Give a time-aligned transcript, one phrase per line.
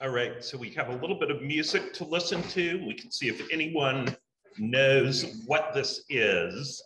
[0.00, 2.86] All right, so we have a little bit of music to listen to.
[2.86, 4.16] We can see if anyone
[4.56, 6.80] knows what this is.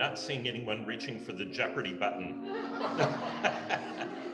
[0.00, 2.34] Not seeing anyone reaching for the Jeopardy button.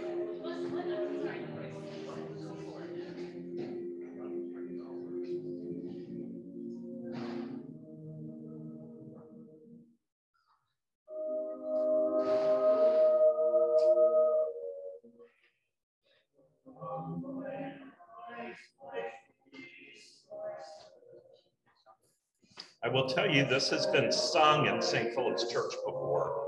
[23.17, 25.15] tell you, this has been sung in St.
[25.15, 26.39] Philip's Church before.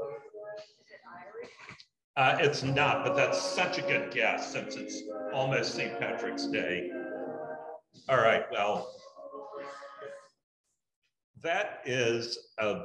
[2.14, 5.02] Uh, it's not, but that's such a good guess since it's
[5.32, 5.98] almost St.
[5.98, 6.90] Patrick's Day.
[8.10, 8.92] All right, well,
[11.42, 12.82] that is a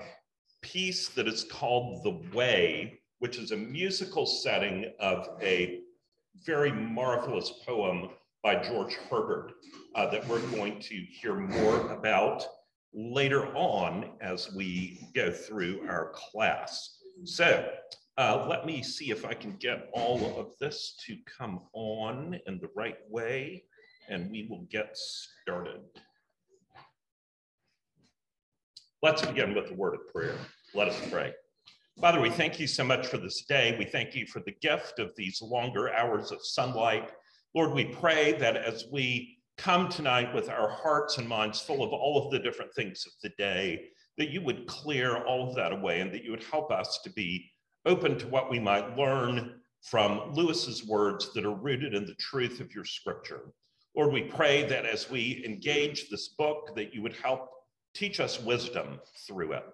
[0.62, 5.82] piece that is called The Way, which is a musical setting of a
[6.46, 8.12] very marvelous poem
[8.44, 9.52] by George Herbert
[9.96, 12.46] uh, that we're going to hear more about
[12.94, 17.00] later on as we go through our class.
[17.26, 17.70] So
[18.18, 22.60] uh, let me see if I can get all of this to come on in
[22.60, 23.64] the right way
[24.10, 25.82] and we will get started.
[29.02, 30.36] Let's begin with a word of prayer.
[30.74, 31.34] Let us pray.
[32.00, 33.76] Father, we thank you so much for this day.
[33.78, 37.12] We thank you for the gift of these longer hours of sunlight.
[37.54, 41.92] Lord, we pray that as we come tonight with our hearts and minds full of
[41.92, 43.86] all of the different things of the day,
[44.18, 47.10] that you would clear all of that away and that you would help us to
[47.12, 47.50] be
[47.86, 52.60] open to what we might learn from Lewis's words that are rooted in the truth
[52.60, 53.42] of your scripture.
[53.96, 57.50] Lord, we pray that as we engage this book, that you would help
[57.94, 59.66] teach us wisdom through it.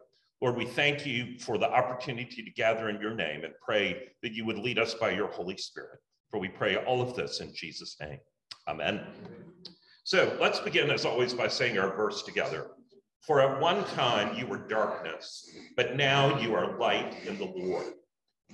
[0.41, 4.33] Lord, we thank you for the opportunity to gather in your name and pray that
[4.33, 5.99] you would lead us by your Holy Spirit.
[6.29, 8.19] For we pray all of this in Jesus' name.
[8.67, 9.01] Amen.
[10.09, 12.71] So let's begin, as always, by saying our verse together.
[13.21, 17.93] For at one time you were darkness, but now you are light in the Lord.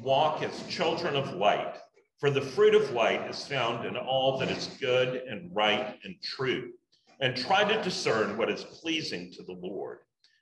[0.01, 1.75] Walk as children of light,
[2.19, 6.21] for the fruit of light is found in all that is good and right and
[6.21, 6.73] true.
[7.21, 9.99] And try to discern what is pleasing to the Lord.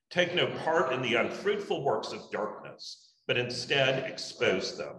[0.09, 4.95] Take no part in the unfruitful works of darkness, but instead expose them.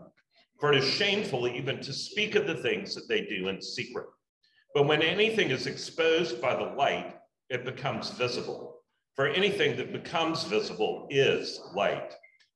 [0.61, 4.07] For it is shameful even to speak of the things that they do in secret.
[4.75, 7.17] But when anything is exposed by the light,
[7.49, 8.81] it becomes visible.
[9.15, 12.13] For anything that becomes visible is light.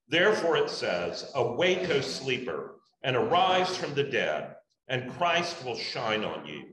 [0.09, 4.57] Therefore it says, Awake, O sleeper, and arise from the dead,
[4.89, 6.65] and Christ will shine on you.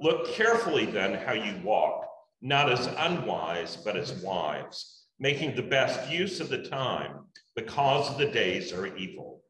[0.00, 2.06] Look carefully then how you walk,
[2.40, 8.30] not as unwise, but as wise, making the best use of the time, because the
[8.30, 9.42] days are evil.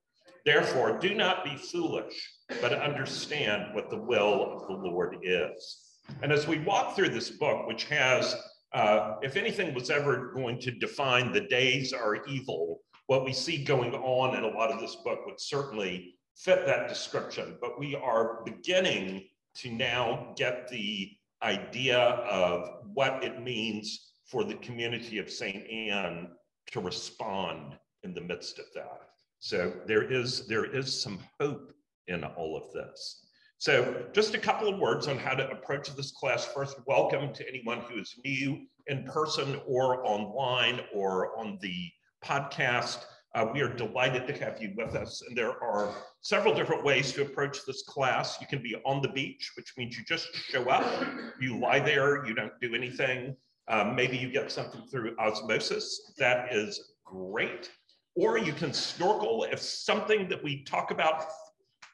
[0.44, 2.28] Therefore, do not be foolish
[2.60, 5.78] but understand what the will of the Lord is.
[6.22, 8.34] And as we walk through this book, which has,
[8.72, 13.62] uh, if anything was ever going to define the days are evil, what we see
[13.64, 17.56] going on in a lot of this book would certainly fit that description.
[17.60, 19.24] But we are beginning
[19.56, 21.10] to now get the
[21.42, 25.68] idea of what it means for the community of St.
[25.70, 26.28] Anne
[26.70, 29.08] to respond in the midst of that.
[29.40, 31.72] So there is, there is some hope
[32.08, 33.24] in all of this.
[33.58, 36.44] So just a couple of words on how to approach this class.
[36.46, 41.90] First, welcome to anyone who is new in person or online or on the
[42.24, 43.04] podcast.
[43.34, 45.22] Uh, we are delighted to have you with us.
[45.26, 45.92] And there are
[46.22, 48.40] several different ways to approach this class.
[48.40, 51.04] You can be on the beach, which means you just show up,
[51.40, 53.36] you lie there, you don't do anything.
[53.68, 56.12] Um, maybe you get something through osmosis.
[56.16, 57.70] That is great.
[58.16, 61.24] Or you can snorkel if something that we talk about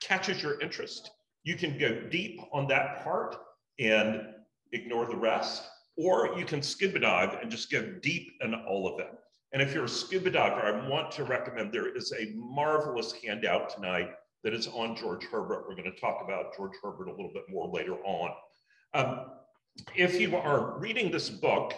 [0.07, 1.11] catches your interest,
[1.45, 3.37] you can go deep on that part
[3.79, 4.23] and
[4.73, 5.65] ignore the rest,
[5.97, 9.11] or you can scuba dive and just go deep in all of it.
[9.53, 13.75] And if you're a scuba diver, I want to recommend there is a marvelous handout
[13.75, 14.11] tonight
[14.43, 15.67] that is on George Herbert.
[15.69, 18.31] We're going to talk about George Herbert a little bit more later on.
[18.95, 19.27] Um,
[19.95, 21.73] if you are reading this book,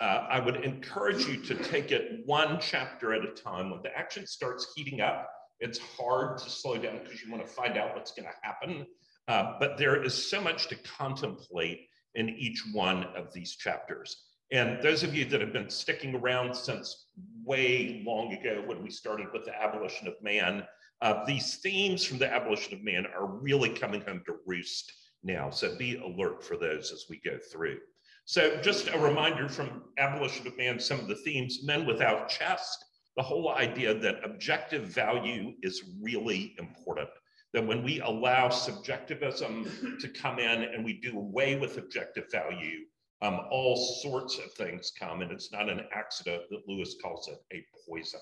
[0.00, 3.70] uh, I would encourage you to take it one chapter at a time.
[3.70, 5.28] When the action starts heating up,
[5.60, 8.86] it's hard to slow down because you want to find out what's going to happen.
[9.26, 14.24] Uh, but there is so much to contemplate in each one of these chapters.
[14.50, 17.08] And those of you that have been sticking around since
[17.44, 20.64] way long ago when we started with the abolition of man,
[21.02, 25.50] uh, these themes from the abolition of man are really coming home to roost now.
[25.50, 27.78] So be alert for those as we go through.
[28.24, 32.84] So just a reminder from abolition of man, some of the themes, men without chest,
[33.18, 37.08] the whole idea that objective value is really important.
[37.52, 42.84] That when we allow subjectivism to come in and we do away with objective value,
[43.20, 47.40] um, all sorts of things come, and it's not an accident that Lewis calls it
[47.52, 48.20] a poison.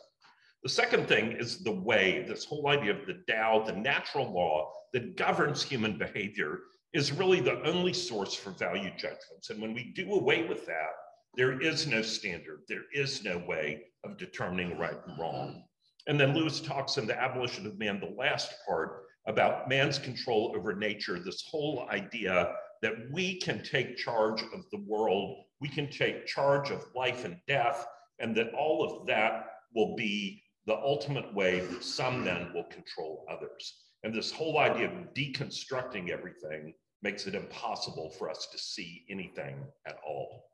[0.62, 4.72] The second thing is the way, this whole idea of the Tao, the natural law
[4.94, 6.60] that governs human behavior,
[6.94, 9.50] is really the only source for value judgments.
[9.50, 10.93] And when we do away with that,
[11.37, 15.65] there is no standard, there is no way of determining right and wrong.
[16.06, 20.53] And then Lewis talks in The Abolition of Man, the last part, about man's control
[20.56, 25.91] over nature, this whole idea that we can take charge of the world, we can
[25.91, 27.87] take charge of life and death,
[28.19, 33.27] and that all of that will be the ultimate way that some men will control
[33.31, 33.85] others.
[34.05, 39.65] And this whole idea of deconstructing everything makes it impossible for us to see anything
[39.87, 40.44] at all.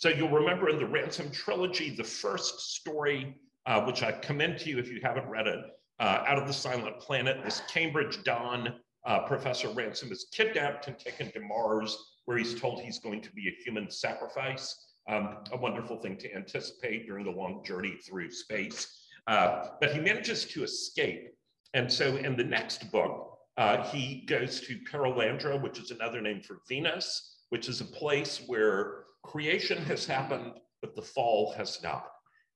[0.00, 3.36] So you'll remember in the Ransom trilogy, the first story,
[3.66, 5.60] uh, which I commend to you if you haven't read it,
[5.98, 10.98] uh, Out of the Silent Planet, this Cambridge Don, uh, Professor Ransom is kidnapped and
[10.98, 14.86] taken to Mars, where he's told he's going to be a human sacrifice.
[15.06, 19.04] Um, a wonderful thing to anticipate during the long journey through space.
[19.26, 21.28] Uh, but he manages to escape.
[21.74, 26.40] And so in the next book, uh, he goes to Perelandra, which is another name
[26.40, 32.06] for Venus, which is a place where creation has happened, but the fall has not.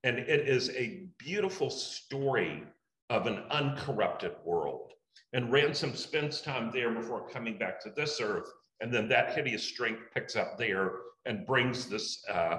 [0.03, 2.63] And it is a beautiful story
[3.11, 4.93] of an uncorrupted world.
[5.33, 8.49] And Ransom spends time there before coming back to this earth.
[8.81, 10.93] And then that hideous strength picks up there
[11.27, 12.59] and brings this uh,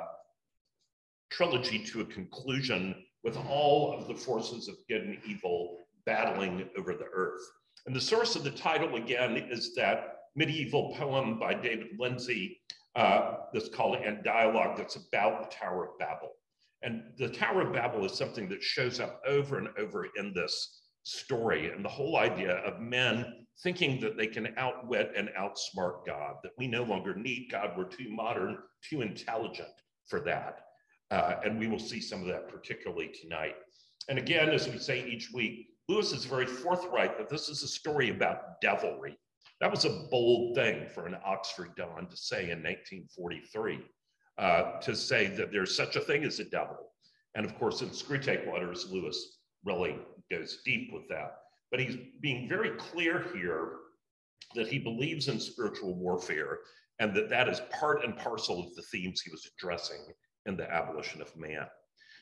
[1.30, 6.94] trilogy to a conclusion with all of the forces of good and evil battling over
[6.94, 7.42] the earth.
[7.86, 12.60] And the source of the title, again, is that medieval poem by David Lindsay
[12.96, 16.32] uh, that's called Ane Dialog that's about the Tower of Babel.
[16.82, 20.82] And the Tower of Babel is something that shows up over and over in this
[21.04, 21.72] story.
[21.72, 26.52] And the whole idea of men thinking that they can outwit and outsmart God, that
[26.58, 28.58] we no longer need God, we're too modern,
[28.88, 29.70] too intelligent
[30.08, 30.60] for that.
[31.12, 33.56] Uh, and we will see some of that particularly tonight.
[34.10, 37.68] And again, as we say each week, Lewis is very forthright that this is a
[37.68, 39.18] story about devilry.
[39.62, 43.80] That was a bold thing for an Oxford Don to say in 1943,
[44.38, 46.92] uh, to say that there's such a thing as a devil.
[47.36, 49.98] And of course, in Screwtape Letters, Lewis really
[50.30, 51.38] goes deep with that.
[51.72, 53.74] But he's being very clear here
[54.56, 56.60] that he believes in spiritual warfare
[57.00, 60.00] and that that is part and parcel of the themes he was addressing
[60.46, 61.66] in the abolition of man.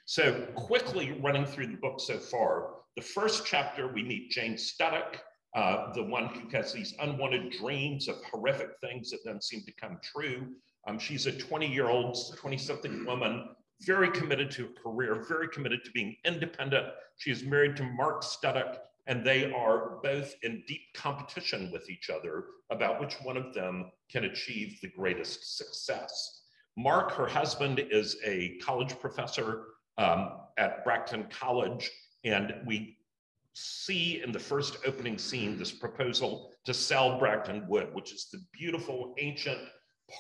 [0.05, 5.17] So quickly running through the book so far, the first chapter, we meet Jane Studdock,
[5.55, 9.71] uh, the one who has these unwanted dreams of horrific things that then seem to
[9.73, 10.47] come true.
[10.87, 13.49] Um, she's a 20 year old, 20 something woman,
[13.81, 16.87] very committed to a career, very committed to being independent.
[17.17, 18.77] She is married to Mark Studdock,
[19.07, 23.91] and they are both in deep competition with each other about which one of them
[24.09, 26.41] can achieve the greatest success.
[26.77, 29.65] Mark, her husband, is a college professor
[29.97, 31.91] um, at Bracton College,
[32.23, 32.97] and we
[33.53, 38.43] see in the first opening scene this proposal to sell Bracton Wood, which is the
[38.51, 39.59] beautiful ancient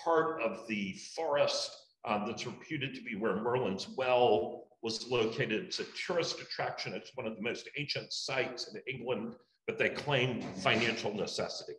[0.03, 1.71] part of the forest
[2.05, 5.63] um, that's reputed to be where Merlin's Well was located.
[5.65, 6.93] It's a tourist attraction.
[6.93, 9.35] It's one of the most ancient sites in England,
[9.65, 11.73] but they claim financial necessity.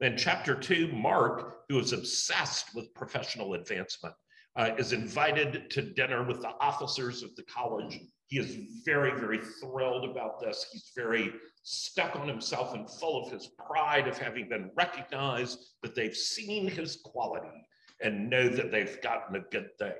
[0.00, 4.14] Then chapter two, Mark, who is obsessed with professional advancement,
[4.58, 8.00] uh, is invited to dinner with the officers of the college.
[8.26, 10.66] He is very, very thrilled about this.
[10.70, 15.94] He's very stuck on himself and full of his pride of having been recognized, that
[15.94, 17.66] they've seen his quality
[18.02, 19.94] and know that they've gotten a good thing.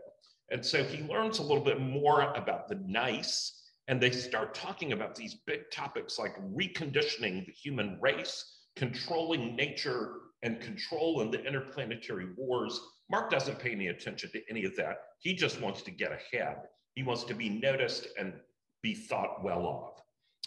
[0.50, 4.92] And so he learns a little bit more about the nice, and they start talking
[4.92, 11.42] about these big topics like reconditioning the human race, controlling nature, and control in the
[11.44, 12.80] interplanetary wars.
[13.10, 14.98] Mark doesn't pay any attention to any of that.
[15.18, 16.56] He just wants to get ahead.
[16.94, 18.34] He wants to be noticed and
[18.82, 20.02] be thought well of.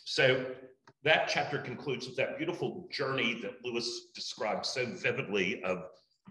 [0.06, 0.46] So
[1.04, 5.86] that chapter concludes with that beautiful journey that Lewis describes so vividly of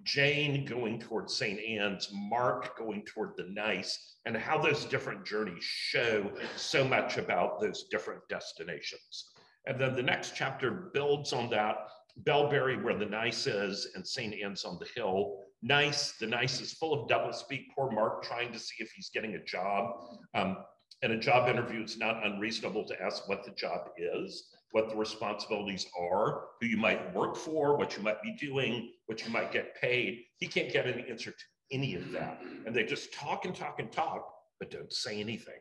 [0.05, 1.61] Jane going toward St.
[1.61, 7.61] Anne's, Mark going toward the nice, and how those different journeys show so much about
[7.61, 9.31] those different destinations.
[9.67, 11.77] And then the next chapter builds on that
[12.25, 14.35] Bellbury, where the nice is, and St.
[14.43, 15.39] Anne's on the Hill.
[15.63, 17.67] Nice, the nice is full of doublespeak.
[17.75, 19.95] Poor Mark trying to see if he's getting a job.
[20.35, 20.59] Um,
[21.03, 24.97] in a job interview, it's not unreasonable to ask what the job is, what the
[24.97, 29.53] responsibilities are, who you might work for, what you might be doing, what you might
[29.53, 30.23] get paid.
[30.37, 32.43] He can't get an answer to any of that.
[32.67, 35.61] And they just talk and talk and talk, but don't say anything.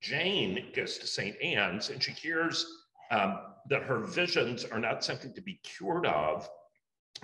[0.00, 1.40] Jane goes to St.
[1.40, 2.66] Anne's and she hears
[3.12, 3.38] um,
[3.68, 6.48] that her visions are not something to be cured of,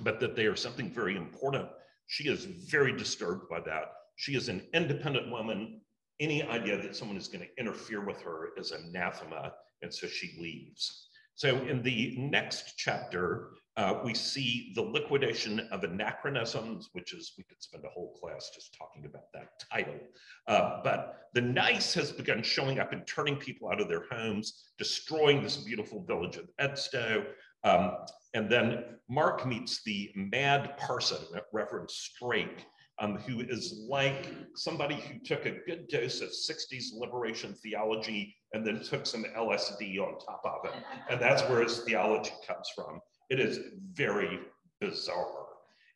[0.00, 1.68] but that they are something very important.
[2.06, 3.92] She is very disturbed by that.
[4.16, 5.80] She is an independent woman
[6.20, 9.52] any idea that someone is going to interfere with her is anathema,
[9.82, 11.08] and so she leaves.
[11.36, 17.44] So in the next chapter, uh, we see the liquidation of anachronisms, which is, we
[17.44, 19.94] could spend a whole class just talking about that title.
[20.48, 24.64] Uh, but the nice has begun showing up and turning people out of their homes,
[24.78, 27.24] destroying this beautiful village of Edgestow.
[27.62, 27.92] Um,
[28.34, 31.18] and then Mark meets the mad parson,
[31.52, 32.64] Reverend Straik,
[32.98, 38.66] um, who is like somebody who took a good dose of 60s liberation theology and
[38.66, 40.76] then took some LSD on top of it.
[41.08, 43.00] And that's where his theology comes from.
[43.30, 43.60] It is
[43.92, 44.40] very
[44.80, 45.46] bizarre.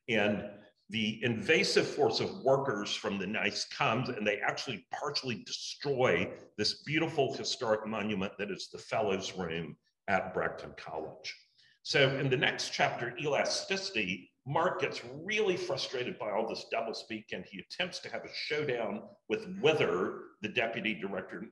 [0.08, 0.44] And
[0.90, 6.82] the invasive force of workers from the NICE comes and they actually partially destroy this
[6.82, 9.76] beautiful historic monument that is the Fellows Room
[10.08, 11.34] at Bracton College.
[11.82, 17.44] So in the next chapter, elasticity, Mark gets really frustrated by all this doublespeak and
[17.44, 21.48] he attempts to have a showdown with Wither, the deputy director.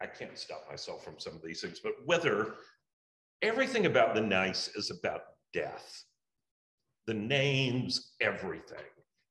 [0.00, 2.54] I can't stop myself from some of these things, but Wither,
[3.42, 5.22] everything about the nice is about
[5.52, 6.04] death.
[7.06, 8.78] The names, everything.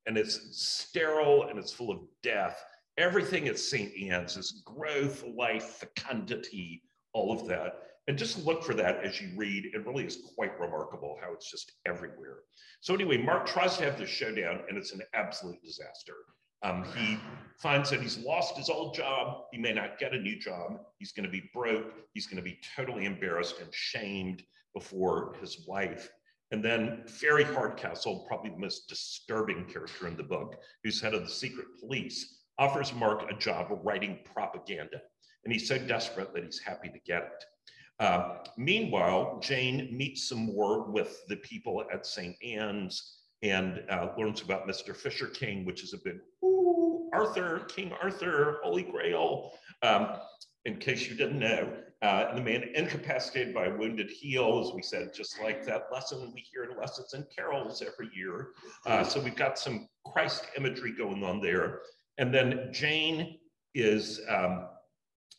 [0.06, 2.62] And it's sterile and it's full of death.
[2.98, 3.90] Everything at St.
[4.10, 6.82] Anne's is growth, life, fecundity,
[7.14, 7.78] all of that.
[8.08, 9.66] And just look for that as you read.
[9.72, 12.40] It really is quite remarkable how it's just everywhere.
[12.80, 16.14] So anyway, Mark tries to have this showdown and it's an absolute disaster.
[16.62, 17.18] Um, he
[17.58, 19.44] finds that he's lost his old job.
[19.52, 20.80] He may not get a new job.
[20.98, 21.92] He's going to be broke.
[22.12, 24.42] He's going to be totally embarrassed and shamed
[24.74, 26.10] before his wife.
[26.50, 31.22] And then Fairy Hardcastle, probably the most disturbing character in the book, who's head of
[31.22, 35.00] the secret police, offers Mark a job writing propaganda.
[35.44, 37.44] And he's so desperate that he's happy to get it.
[37.98, 42.36] Uh, meanwhile, Jane meets some more with the people at St.
[42.44, 44.94] Anne's and uh, learns about Mr.
[44.94, 46.18] Fisher King, which is a big,
[47.12, 49.52] Arthur, King Arthur, Holy Grail,
[49.82, 50.16] um,
[50.64, 51.72] in case you didn't know.
[52.02, 56.32] Uh, the man incapacitated by a wounded heel, as we said, just like that lesson
[56.34, 58.48] we hear in lessons and carols every year.
[58.86, 61.82] Uh, so we've got some Christ imagery going on there.
[62.18, 63.38] And then Jane
[63.74, 64.66] is um,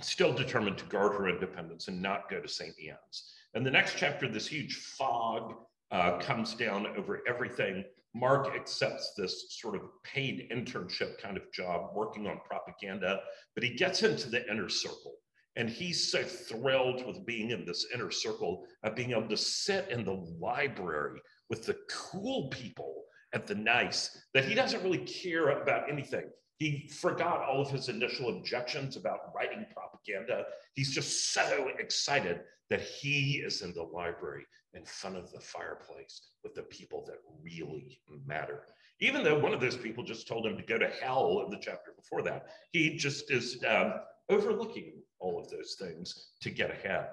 [0.01, 2.73] still determined to guard her independence and not go to St.
[2.79, 3.33] Anne's.
[3.53, 5.55] And the next chapter, this huge fog
[5.91, 7.83] uh, comes down over everything.
[8.15, 13.21] Mark accepts this sort of paid internship kind of job working on propaganda,
[13.55, 15.15] but he gets into the inner circle.
[15.55, 19.89] And he's so thrilled with being in this inner circle of being able to sit
[19.89, 23.03] in the library with the cool people
[23.33, 26.25] at the nice that he doesn't really care about anything.
[26.57, 30.45] He forgot all of his initial objections about writing propaganda.
[30.75, 36.29] He's just so excited that he is in the library in front of the fireplace
[36.43, 38.63] with the people that really matter.
[38.99, 41.61] Even though one of those people just told him to go to hell in the
[41.61, 43.93] chapter before that, he just is um,
[44.29, 47.09] overlooking all of those things to get ahead.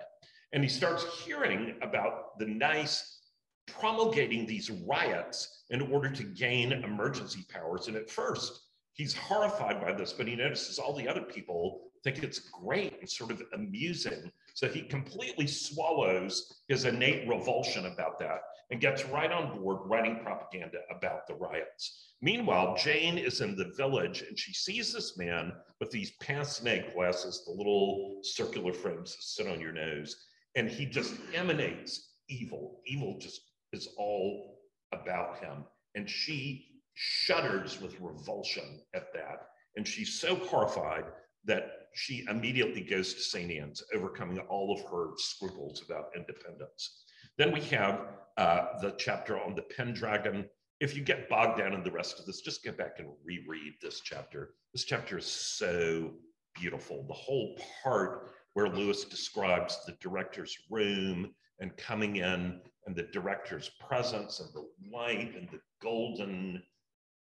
[0.52, 3.20] And he starts hearing about the nice
[3.66, 7.88] promulgating these riots in order to gain emergency powers.
[7.88, 8.60] And at first,
[8.94, 13.08] he's horrified by this, but he notices all the other people think it's great and
[13.08, 14.30] sort of amusing.
[14.54, 20.20] So he completely swallows his innate revulsion about that and gets right on board writing
[20.22, 22.14] propaganda about the riots.
[22.22, 26.84] Meanwhile, Jane is in the village and she sees this man with these pince nez
[26.94, 32.80] glasses, the little circular frames that sit on your nose, and he just emanates evil.
[32.86, 33.40] Evil just
[33.72, 34.58] is all
[34.92, 35.64] about him.
[35.94, 39.48] And she shudders with revulsion at that.
[39.76, 41.04] And she's so horrified
[41.44, 43.50] that she immediately goes to St.
[43.50, 47.04] Anne's, overcoming all of her scruples about independence.
[47.38, 48.06] Then we have
[48.36, 50.46] uh, the chapter on the Pendragon.
[50.80, 53.74] If you get bogged down in the rest of this, just get back and reread
[53.80, 54.54] this chapter.
[54.72, 56.12] This chapter is so
[56.54, 57.04] beautiful.
[57.06, 63.70] The whole part where Lewis describes the director's room and coming in and the director's
[63.86, 64.66] presence and the
[64.96, 66.62] light and the golden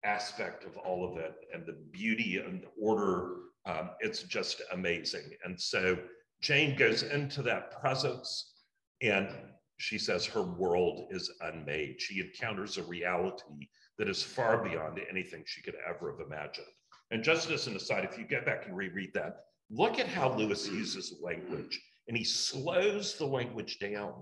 [0.03, 3.36] aspect of all of it and the beauty and the order.
[3.65, 5.32] Um, it's just amazing.
[5.44, 5.98] And so
[6.41, 8.53] Jane goes into that presence
[9.01, 9.29] and
[9.77, 12.01] she says her world is unmade.
[12.01, 16.68] She encounters a reality that is far beyond anything she could ever have imagined.
[17.12, 20.34] And just as an aside, if you get back and reread that, look at how
[20.36, 24.13] Lewis uses language and he slows the language down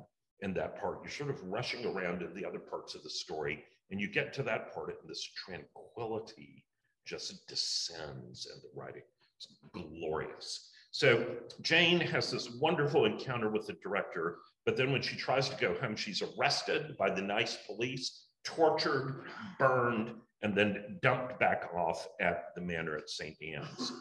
[0.42, 1.00] in that part.
[1.04, 4.34] You're sort of rushing around in the other parts of the story, and you get
[4.34, 6.64] to that part, and this tranquility
[7.06, 9.04] just descends in the writing.
[9.38, 10.70] It's glorious.
[10.92, 15.56] So Jane has this wonderful encounter with the director, but then when she tries to
[15.58, 19.26] go home, she's arrested by the nice police, tortured,
[19.60, 23.36] burned, and then dumped back off at the manor at St.
[23.42, 23.92] Anne's.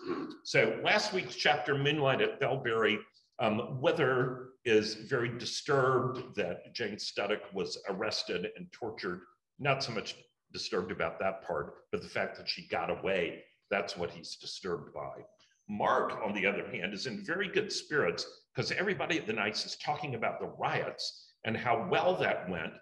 [0.44, 2.98] So last week's chapter, Moonlight at Bellbury,
[3.38, 9.20] um, Wither is very disturbed that Jane Studdock was arrested and tortured.
[9.58, 10.16] Not so much
[10.52, 14.92] disturbed about that part, but the fact that she got away, that's what he's disturbed
[14.94, 15.24] by.
[15.68, 19.66] Mark, on the other hand, is in very good spirits because everybody at the NICE
[19.66, 22.72] is talking about the riots and how well that went.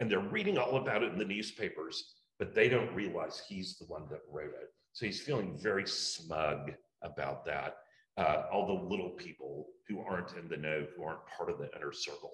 [0.00, 3.86] And they're reading all about it in the newspapers, but they don't realize he's the
[3.86, 4.70] one that wrote it.
[4.92, 6.72] So he's feeling very smug
[7.02, 7.76] about that.
[8.16, 11.68] Uh, all the little people who aren't in the know, who aren't part of the
[11.76, 12.32] inner circle.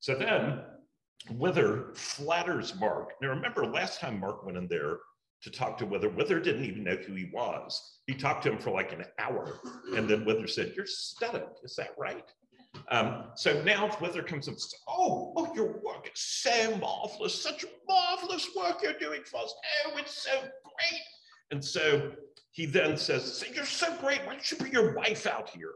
[0.00, 0.60] So then
[1.30, 3.12] Wither flatters Mark.
[3.20, 4.98] Now remember, last time Mark went in there
[5.42, 8.00] to talk to Wither, Wither didn't even know who he was.
[8.06, 9.58] He talked to him for like an hour,
[9.96, 12.30] and then Wither said, "You're Studdock, is that right?"
[12.88, 17.42] Um, so now Wither comes up and says, "Oh, oh, your work is so marvelous,
[17.42, 19.54] such marvelous work you're doing for us.
[19.86, 21.00] Oh, it's so great."
[21.50, 22.12] And so
[22.52, 24.20] he then says, so "You're so great.
[24.24, 25.72] Why don't you bring your wife out here?"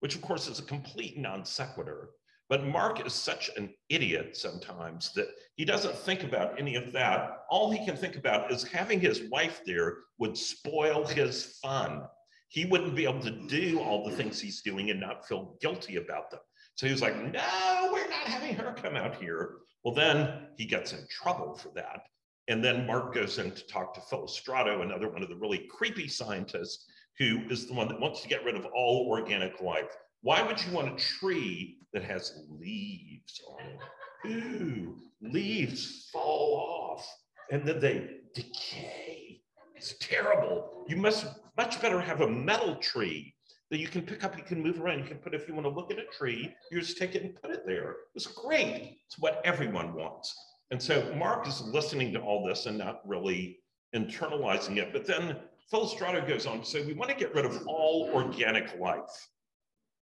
[0.00, 2.10] Which, of course, is a complete non sequitur.
[2.48, 7.42] But Mark is such an idiot sometimes that he doesn't think about any of that.
[7.50, 12.04] All he can think about is having his wife there would spoil his fun.
[12.48, 15.96] He wouldn't be able to do all the things he's doing and not feel guilty
[15.96, 16.40] about them.
[16.76, 19.56] So he was like, no, we're not having her come out here.
[19.84, 22.02] Well, then he gets in trouble for that.
[22.48, 26.08] And then Mark goes in to talk to Filostrato, another one of the really creepy
[26.08, 26.86] scientists,
[27.18, 29.94] who is the one that wants to get rid of all organic life.
[30.22, 34.30] Why would you want a tree that has leaves on it?
[34.30, 37.08] Ooh, leaves fall off
[37.50, 39.40] and then they decay.
[39.76, 40.84] It's terrible.
[40.88, 41.26] You must
[41.56, 43.34] much better have a metal tree
[43.70, 45.00] that you can pick up, you can move around.
[45.00, 47.22] You can put, if you want to look at a tree, you just take it
[47.22, 47.96] and put it there.
[48.14, 48.98] It's great.
[49.06, 50.34] It's what everyone wants.
[50.70, 53.58] And so Mark is listening to all this and not really
[53.94, 54.92] internalizing it.
[54.92, 55.36] But then
[55.72, 59.28] Filostrato goes on to say, we want to get rid of all organic life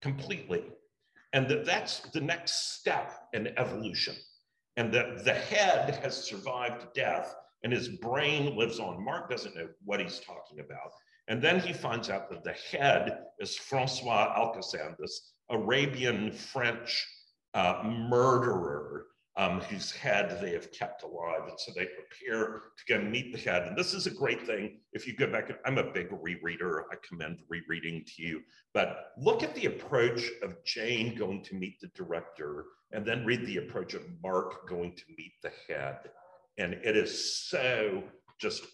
[0.04, 0.64] completely.
[1.32, 4.14] And that that's the next step in evolution.
[4.76, 9.02] And that the head has survived death and his brain lives on.
[9.02, 10.92] Mark doesn't know what he's talking about.
[11.28, 17.06] And then he finds out that the head is Francois Alcasan, this Arabian French
[17.54, 21.42] uh, murderer um, whose head they have kept alive.
[21.48, 23.66] And so they prepare to go meet the head.
[23.66, 24.78] And this is a great thing.
[24.92, 26.82] If you go back, I'm a big rereader.
[26.92, 28.42] I commend rereading to you.
[28.72, 33.44] But look at the approach of Jane going to meet the director, and then read
[33.46, 35.98] the approach of Mark going to meet the head.
[36.58, 38.04] And it is so
[38.40, 38.64] just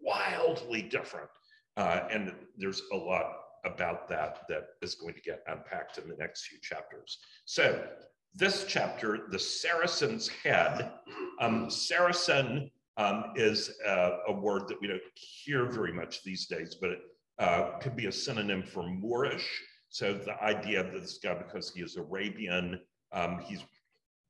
[0.00, 1.28] wildly different.
[1.76, 3.32] Uh, and there's a lot
[3.66, 7.18] about that that is going to get unpacked in the next few chapters.
[7.44, 7.86] So
[8.36, 10.92] this chapter, the Saracen's head.
[11.40, 16.76] Um, Saracen um, is uh, a word that we don't hear very much these days,
[16.80, 17.00] but it
[17.38, 19.62] uh, could be a synonym for Moorish.
[19.88, 22.80] So the idea that this guy, because he is Arabian,
[23.12, 23.60] um, he's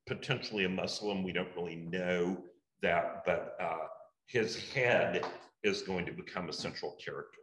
[0.06, 1.24] potentially a Muslim.
[1.24, 2.44] We don't really know
[2.82, 3.86] that, but uh,
[4.26, 5.26] his head
[5.64, 7.40] is going to become a central character.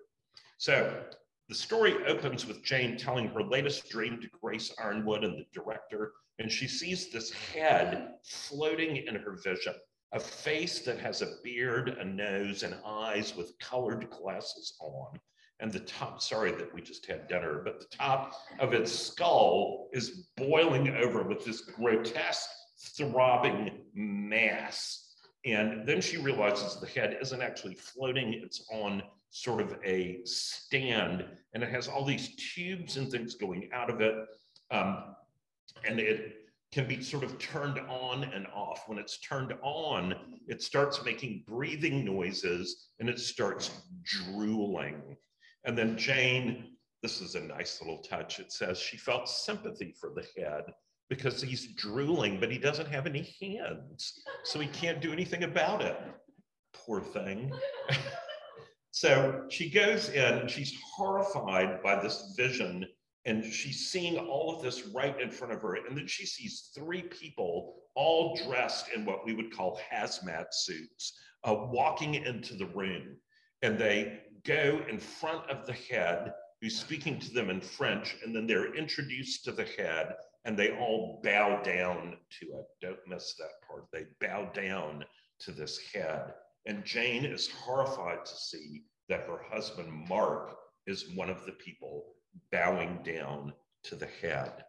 [0.57, 1.03] So
[1.53, 6.13] the story opens with Jane telling her latest dream to Grace Ironwood and the director
[6.39, 9.75] and she sees this head floating in her vision,
[10.13, 15.19] a face that has a beard, a nose, and eyes with colored glasses on.
[15.59, 19.89] And the top, sorry that we just had dinner, but the top of its skull
[19.93, 22.49] is boiling over with this grotesque,
[22.97, 25.17] throbbing mass.
[25.45, 29.03] And then she realizes the head isn't actually floating, it's on
[29.33, 33.99] sort of a stand, and it has all these tubes and things going out of
[33.99, 34.13] it.
[34.69, 35.15] Um,
[35.89, 36.35] and it
[36.71, 38.83] can be sort of turned on and off.
[38.85, 40.13] When it's turned on,
[40.47, 43.71] it starts making breathing noises and it starts
[44.03, 45.17] drooling.
[45.65, 48.39] And then Jane, this is a nice little touch.
[48.39, 50.65] It says she felt sympathy for the head
[51.09, 54.19] because he's drooling, but he doesn't have any hands.
[54.43, 55.99] So he can't do anything about it.
[56.73, 57.51] Poor thing.
[58.93, 62.85] so she goes in, and she's horrified by this vision
[63.25, 65.75] and she's seeing all of this right in front of her.
[65.75, 71.17] And then she sees three people all dressed in what we would call hazmat suits,
[71.43, 73.15] uh, walking into the room.
[73.63, 78.35] And they go in front of the head who's speaking to them in French, and
[78.35, 80.13] then they're introduced to the head
[80.45, 82.65] and they all bow down to it.
[82.79, 83.85] Don't miss that part.
[83.91, 85.03] They bow down
[85.39, 86.33] to this head.
[86.65, 90.55] And Jane is horrified to see that her husband, Mark,
[90.87, 92.13] is one of the people
[92.51, 94.63] bowing down to the head.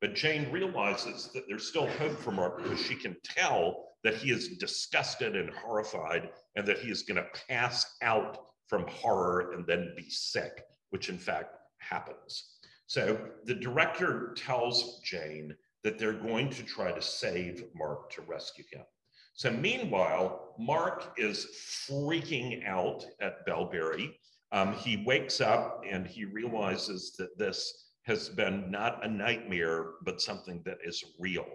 [0.00, 4.30] But Jane realizes that there's still hope for Mark because she can tell that he
[4.30, 9.66] is disgusted and horrified and that he is going to pass out from horror and
[9.66, 12.58] then be sick, which in fact happens.
[12.86, 18.64] So the director tells Jane that they're going to try to save Mark to rescue
[18.70, 18.84] him.
[19.34, 21.46] So meanwhile, Mark is
[21.88, 24.12] freaking out at Bellbury.
[24.52, 30.20] Um, he wakes up and he realizes that this has been not a nightmare, but
[30.20, 31.46] something that is real.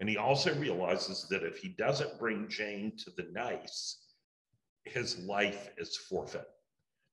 [0.00, 3.98] And he also realizes that if he doesn't bring Jane to the nice,
[4.84, 6.46] his life is forfeit.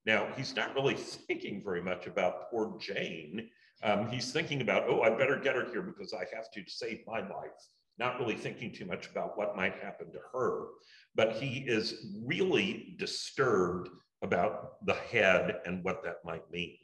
[0.06, 0.94] Now, he's not really
[1.28, 3.50] thinking very much about poor Jane.
[3.84, 6.70] Um, he's thinking about, oh, I better get her here because I have to, to
[6.70, 7.52] save my life,
[7.98, 10.68] not really thinking too much about what might happen to her.
[11.16, 13.90] But he is really disturbed
[14.22, 16.78] about the head and what that might mean.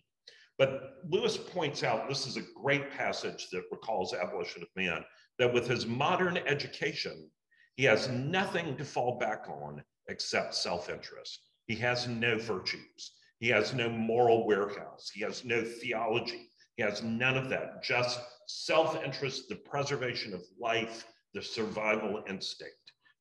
[0.58, 5.04] But Lewis points out this is a great passage that recalls Abolition of Man,
[5.40, 7.30] that with his modern education,
[7.76, 11.40] he has nothing to fall back on except self interest.
[11.66, 17.02] He has no virtues, he has no moral warehouse, he has no theology, he has
[17.02, 22.76] none of that, just self interest, the preservation of life, the survival instinct.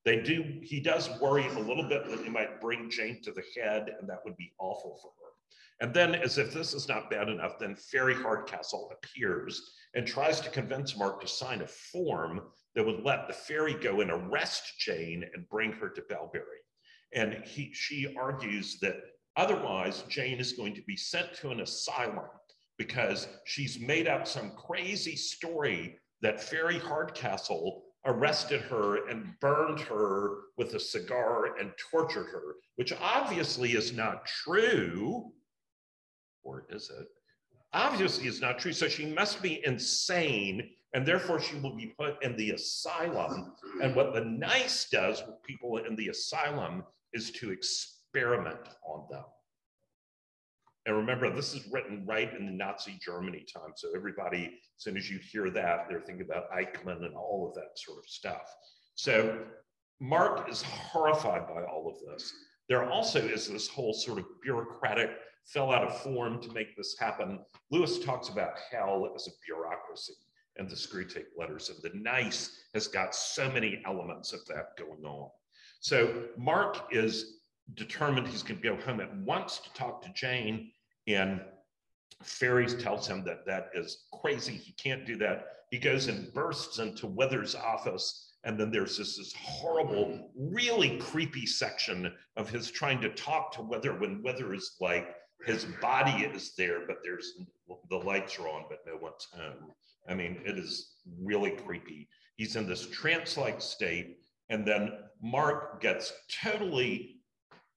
[0.05, 3.45] They do, he does worry a little bit that he might bring Jane to the
[3.57, 5.31] head, and that would be awful for her.
[5.81, 9.63] And then, as if this is not bad enough, then Fairy Hardcastle appears
[9.95, 12.43] and tries to convince Mark to sign a form
[12.75, 16.61] that would let the fairy go and arrest Jane and bring her to Bellbury.
[17.13, 18.97] And he, she argues that
[19.37, 22.29] otherwise Jane is going to be sent to an asylum
[22.81, 30.39] because she's made up some crazy story that Fairy Hardcastle arrested her and burned her
[30.57, 35.31] with a cigar and tortured her, which obviously is not true
[36.43, 37.07] or is it?
[37.75, 38.73] Obviously, it's not true.
[38.73, 43.53] So she must be insane, and therefore she will be put in the asylum.
[43.83, 49.25] And what the nice does with people in the asylum is to experiment on them.
[50.87, 53.73] And remember, this is written right in the Nazi Germany time.
[53.77, 57.55] So everybody, as soon as you hear that, they're thinking about Eichmann and all of
[57.55, 58.55] that sort of stuff.
[58.95, 59.39] So
[60.01, 62.33] Mark is horrified by all of this.
[62.69, 65.11] There also is this whole sort of bureaucratic
[65.45, 67.41] fell out of form to make this happen.
[67.71, 70.15] Lewis talks about hell as a bureaucracy
[70.57, 75.05] and the Screwtape letters, and the nice has got so many elements of that going
[75.05, 75.31] on.
[75.81, 77.40] So Mark is
[77.75, 80.71] determined he's going to go home at once to talk to Jane,
[81.07, 81.41] and
[82.23, 84.53] Fairies tells him that that is crazy.
[84.53, 85.47] He can't do that.
[85.71, 91.45] He goes and bursts into Wither's office and then there's this, this horrible, really creepy
[91.45, 95.15] section of his trying to talk to Wither when Wither is like,
[95.47, 97.33] his body is there, but there's
[97.89, 99.73] the lights are on, but no one's home.
[100.09, 102.09] I mean, it is really creepy.
[102.37, 104.19] He's in this trance like state.
[104.51, 107.20] And then Mark gets totally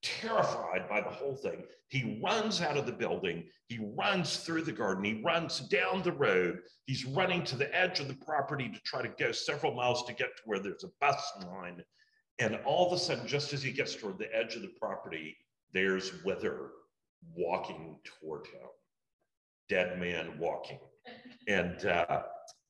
[0.03, 1.63] terrified by the whole thing.
[1.87, 3.45] He runs out of the building.
[3.67, 5.03] He runs through the garden.
[5.03, 6.59] He runs down the road.
[6.85, 10.13] He's running to the edge of the property to try to go several miles to
[10.13, 11.83] get to where there's a bus line.
[12.39, 15.37] And all of a sudden, just as he gets toward the edge of the property,
[15.71, 16.71] there's Wither
[17.35, 18.67] walking toward him,
[19.69, 20.79] dead man walking.
[21.47, 22.23] And uh,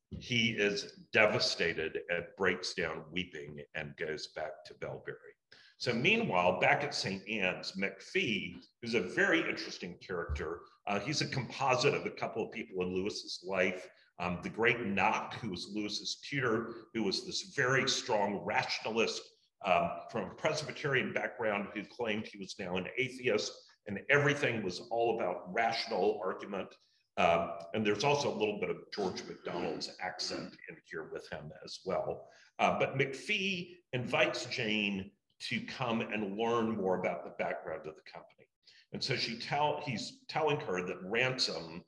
[0.10, 5.34] he is devastated and breaks down weeping and goes back to Bellbury.
[5.84, 7.22] So, meanwhile, back at St.
[7.28, 12.54] Anne's, MacPhee, who's a very interesting character, uh, he's a composite of a couple of
[12.54, 13.90] people in Lewis's life.
[14.18, 19.24] Um, the great Knock, who was Lewis's tutor, who was this very strong rationalist
[19.66, 23.52] um, from a Presbyterian background who claimed he was now an atheist
[23.88, 26.70] and everything was all about rational argument.
[27.18, 31.52] Um, and there's also a little bit of George MacDonald's accent in here with him
[31.66, 32.30] as well.
[32.58, 35.12] Uh, but MacPhee invites Jane
[35.50, 38.48] to come and learn more about the background of the company.
[38.94, 41.84] And so she tell he's telling her that Ransom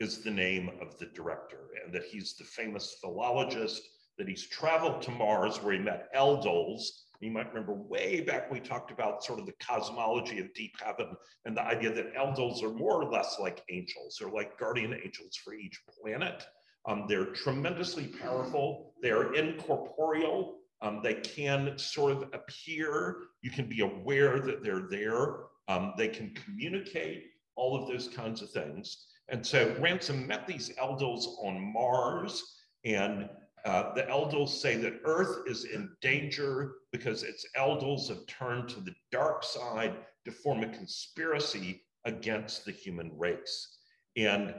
[0.00, 3.82] is the name of the director and that he's the famous philologist,
[4.18, 6.82] that he's traveled to Mars where he met Eldils,
[7.24, 11.16] you might remember way back we talked about sort of the cosmology of deep heaven
[11.46, 15.36] and the idea that Eldils are more or less like angels They're like guardian angels
[15.42, 16.44] for each planet.
[16.86, 18.92] Um, they're tremendously powerful.
[19.02, 20.58] They are incorporeal.
[20.84, 23.16] Um, they can sort of appear.
[23.40, 25.36] You can be aware that they're there.
[25.66, 27.24] Um, they can communicate,
[27.56, 29.06] all of those kinds of things.
[29.30, 32.42] And so Ransom met these Eldils on Mars,
[32.84, 33.30] and
[33.64, 38.80] uh, the Eldils say that Earth is in danger because its Eldils have turned to
[38.80, 39.94] the dark side
[40.26, 43.78] to form a conspiracy against the human race.
[44.16, 44.54] And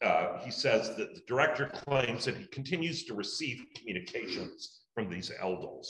[0.00, 5.30] uh, he says that the director claims that he continues to receive communications from these
[5.40, 5.86] eldils.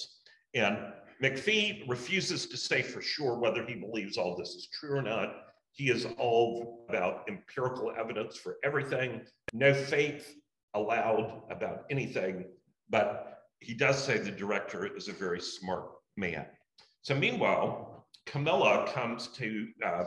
[0.54, 0.78] And
[1.22, 5.34] MacPhee refuses to say for sure whether he believes all this is true or not.
[5.72, 10.34] He is all about empirical evidence for everything, no faith
[10.74, 12.44] allowed about anything,
[12.90, 15.86] but he does say the director is a very smart
[16.16, 16.46] man.
[17.02, 20.04] So meanwhile, Camilla comes to uh,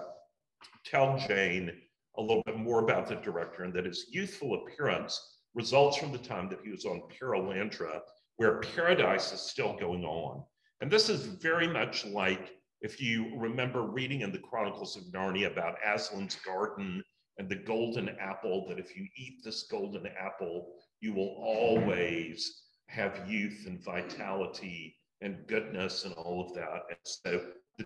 [0.85, 1.71] tell Jane
[2.17, 6.17] a little bit more about the director and that his youthful appearance results from the
[6.17, 8.01] time that he was on Perelandra,
[8.37, 10.43] where paradise is still going on.
[10.81, 15.51] And this is very much like if you remember reading in the Chronicles of Narnia
[15.51, 17.03] about Aslan's garden
[17.37, 23.27] and the golden apple, that if you eat this golden apple, you will always have
[23.27, 26.83] youth and vitality and goodness and all of that.
[26.89, 27.41] And so
[27.77, 27.85] the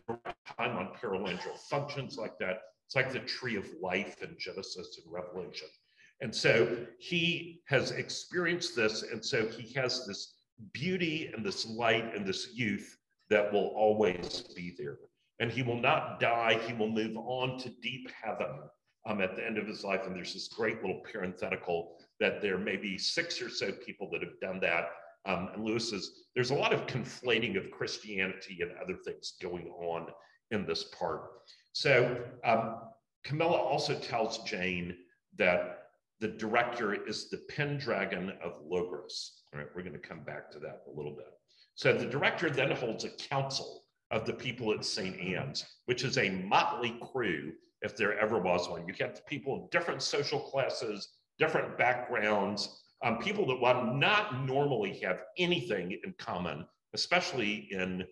[0.57, 2.61] time on Perelandra functions like that.
[2.85, 5.67] It's like the tree of life in Genesis and Revelation.
[6.21, 9.03] And so he has experienced this.
[9.03, 10.38] And so he has this
[10.73, 12.97] beauty and this light and this youth
[13.29, 14.97] that will always be there.
[15.39, 16.59] And he will not die.
[16.67, 18.59] He will move on to deep heaven
[19.07, 20.01] um, at the end of his life.
[20.05, 24.21] And there's this great little parenthetical that there may be six or so people that
[24.21, 24.89] have done that.
[25.25, 29.67] Um, and Lewis says there's a lot of conflating of Christianity and other things going
[29.67, 30.07] on
[30.51, 31.21] in this part.
[31.73, 32.77] So um,
[33.23, 34.95] Camilla also tells Jane
[35.37, 35.83] that
[36.19, 39.38] the director is the Pendragon of Logres.
[39.53, 41.27] All right, we're going to come back to that a little bit.
[41.75, 45.19] So the director then holds a council of the people at St.
[45.19, 48.87] Anne's, which is a motley crew, if there ever was one.
[48.87, 54.99] You have people of different social classes, different backgrounds, um, people that would not normally
[54.99, 58.05] have anything in common, especially in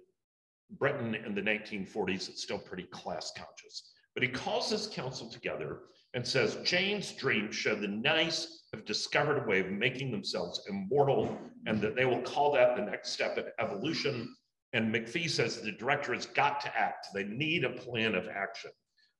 [0.71, 3.91] Britain in the 1940s, it's still pretty class conscious.
[4.13, 5.81] But he calls this council together
[6.17, 11.37] and says Jane's dreams show the nice have discovered a way of making themselves immortal
[11.67, 14.35] and that they will call that the next step in evolution.
[14.73, 17.09] And MacPhee says the director has got to act.
[17.13, 18.71] They need a plan of action.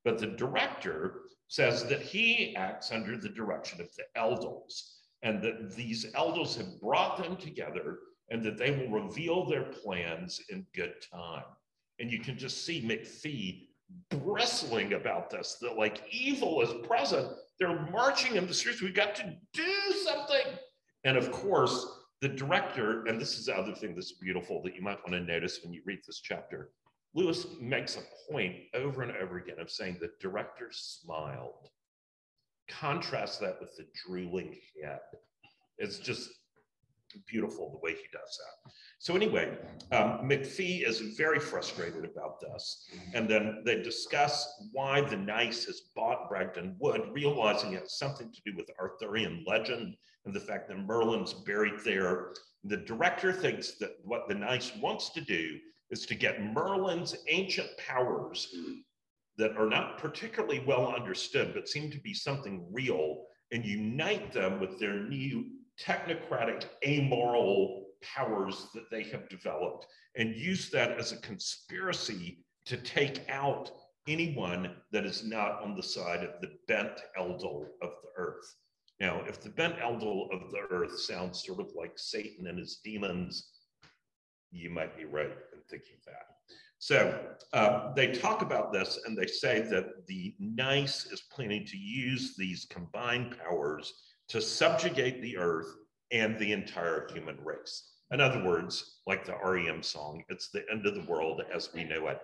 [0.04, 4.82] But the director says that he acts under the direction of the eldils
[5.22, 8.00] and that these eldils have brought them together
[8.32, 11.46] and that they will reveal their plans in good time.
[12.00, 13.67] And you can just see MacPhee
[14.10, 17.28] bristling about this that like evil is present.
[17.60, 18.82] They're marching in the streets.
[18.82, 19.74] We've got to do
[20.06, 20.54] something.
[21.04, 21.86] And of course,
[22.22, 25.20] the director, and this is the other thing that's beautiful that you might want to
[25.20, 26.72] notice when you read this chapter.
[27.14, 31.70] Lewis makes a point over and over again of saying the director smiled.
[32.68, 35.00] Contrast that with the drooling head.
[35.78, 36.30] It's just
[37.26, 38.72] beautiful the way he does that.
[39.00, 39.58] So anyway,
[39.92, 42.90] um, MacPhee is very frustrated about this.
[43.14, 48.32] And then they discuss why the Nice has bought Bracton Wood, realizing it has something
[48.32, 52.34] to do with Arthurian legend and the fact that Merlin's buried there.
[52.64, 55.58] The director thinks that what the Nice wants to do
[55.90, 58.54] is to get Merlin's ancient powers
[59.38, 64.60] that are not particularly well understood, but seem to be something real, and unite them
[64.60, 65.46] with their new
[65.80, 69.86] technocratic, amoral powers that they have developed
[70.16, 73.72] and use that as a conspiracy to take out
[74.08, 78.56] anyone that is not on the side of the bent eldil of the earth.
[79.00, 82.80] Now, if the bent eldil of the earth sounds sort of like Satan and his
[82.84, 83.52] demons,
[84.52, 86.26] you might be right in thinking that.
[86.80, 87.20] So
[87.54, 92.36] uh, they talk about this and they say that the NICE is planning to use
[92.36, 93.94] these combined powers
[94.30, 95.74] to subjugate the earth
[96.12, 97.92] and the entire human race.
[98.12, 101.84] In other words, like the REM song, it's the end of the world as we
[101.84, 102.20] know it.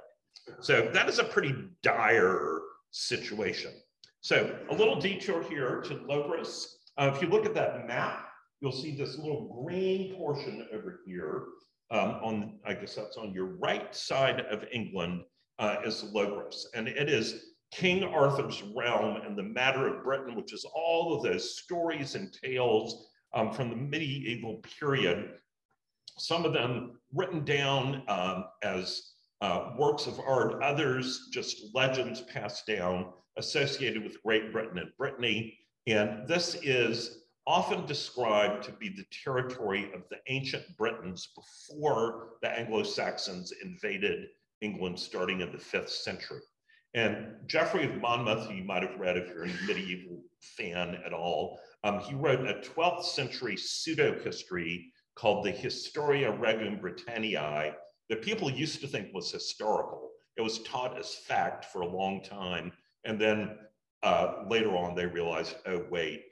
[0.62, 2.62] So that is a pretty dire
[2.92, 3.72] situation.
[4.22, 6.66] So a little detour here to Logres.
[6.98, 8.30] Uh, if you look at that map,
[8.62, 11.44] you'll see this little green portion over here
[11.92, 15.24] um, on, I guess that's on your right side of England
[15.60, 16.66] uh, is Logres.
[16.74, 21.24] And it is King Arthur's realm and the matter of Britain, which is all of
[21.24, 25.32] those stories and tales um, from the medieval period,
[26.18, 32.68] some of them written down um, as uh, works of art, others just legends passed
[32.68, 35.58] down associated with Great Britain and Brittany.
[35.88, 42.50] And this is often described to be the territory of the ancient Britons before the
[42.50, 44.28] Anglo-Saxons invaded
[44.62, 46.40] England starting in the fifth century.
[46.94, 51.60] And Geoffrey of Monmouth, you might have read if you're a medieval fan at all,
[51.84, 57.74] um, he wrote a 12th century pseudo-history called the Historia Regum Britanniae
[58.10, 60.12] that people used to think was historical.
[60.38, 62.72] It was taught as fact for a long time.
[63.06, 63.58] And then
[64.04, 66.24] uh, later on, they realized, oh, wait,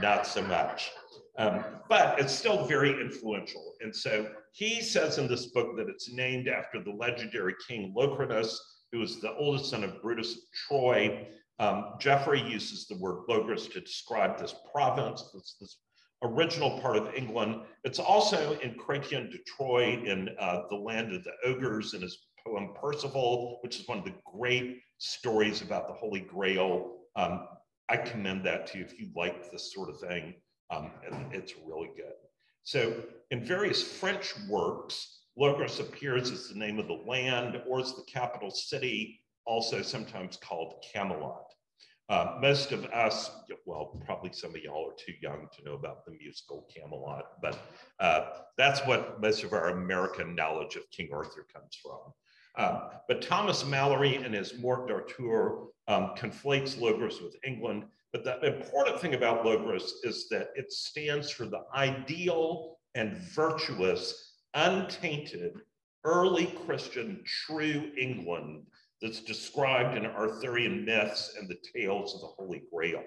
[0.00, 0.90] not so much.
[1.36, 3.74] Um, but it's still very influential.
[3.80, 8.56] And so he says in this book that it's named after the legendary king Locrinus,
[8.92, 11.28] who was the oldest son of Brutus of Troy.
[11.58, 15.78] Um, Geoffrey uses the word Logres to describe this province, this, this
[16.22, 17.62] original part of England.
[17.84, 22.26] It's also in Chrétien de Troyes in uh, the land of the ogres in his
[22.46, 26.96] poem Percival, which is one of the great stories about the Holy Grail.
[27.16, 27.46] Um,
[27.88, 30.34] I commend that to you if you like this sort of thing.
[30.70, 30.90] Um,
[31.32, 32.14] it's really good.
[32.62, 32.94] So
[33.30, 38.04] in various French works, Logres appears as the name of the land or as the
[38.06, 41.46] capital city, also sometimes called Camelot.
[42.08, 43.30] Uh, most of us,
[43.64, 47.58] well, probably some of y'all are too young to know about the musical Camelot, but
[47.98, 48.26] uh,
[48.58, 52.12] that's what most of our American knowledge of King Arthur comes from.
[52.56, 57.84] Um, but Thomas Malory in his Morte d'Arthur um, conflates Logres with England.
[58.12, 64.33] But the important thing about Logres is that it stands for the ideal and virtuous,
[64.54, 65.54] untainted,
[66.04, 68.66] early Christian, true England
[69.02, 73.02] that's described in Arthurian myths and the tales of the Holy Grail.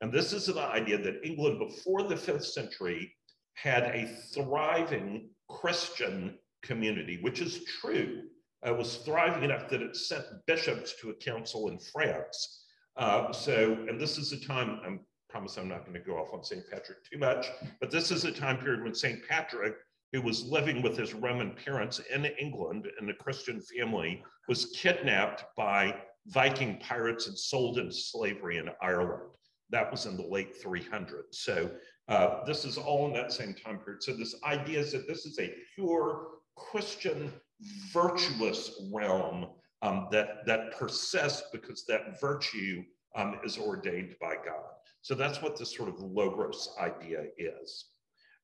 [0.00, 3.14] And this is the idea that England before the fifth century
[3.54, 8.22] had a thriving Christian community, which is true
[8.64, 12.64] It was thriving enough that it sent bishops to a council in France.
[12.96, 16.32] Uh, so, and this is a time, I promise I'm not going to go off
[16.32, 16.62] on St.
[16.70, 17.48] Patrick too much,
[17.80, 19.26] but this is a time period when St.
[19.28, 19.74] Patrick,
[20.12, 25.44] who was living with his Roman parents in England in a Christian family, was kidnapped
[25.56, 25.94] by
[26.26, 29.30] Viking pirates and sold into slavery in Ireland.
[29.70, 31.32] That was in the late 300s.
[31.32, 31.70] So
[32.08, 34.02] uh, this is all in that same time period.
[34.02, 37.32] So this idea is that this is a pure Christian
[37.92, 39.46] virtuous realm
[39.80, 42.84] um, that, that persists because that virtue
[43.16, 44.72] um, is ordained by God.
[45.00, 47.86] So that's what this sort of Logres idea is.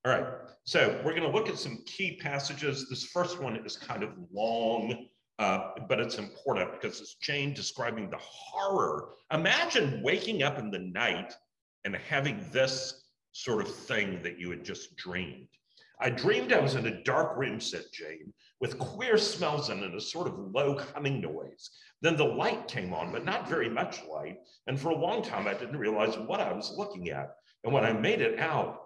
[0.04, 0.26] All right,
[0.64, 2.88] so we're going to look at some key passages.
[2.88, 5.06] This first one is kind of long,
[5.40, 9.08] uh, but it's important because it's Jane describing the horror.
[9.32, 11.34] Imagine waking up in the night
[11.84, 15.48] and having this sort of thing that you had just dreamed.
[16.00, 19.96] I dreamed I was in a dark room, said Jane, with queer smells in and
[19.96, 21.70] a sort of low humming noise.
[22.02, 24.38] Then the light came on, but not very much light.
[24.68, 27.30] And for a long time, I didn't realize what I was looking at.
[27.64, 28.80] And when I made it out,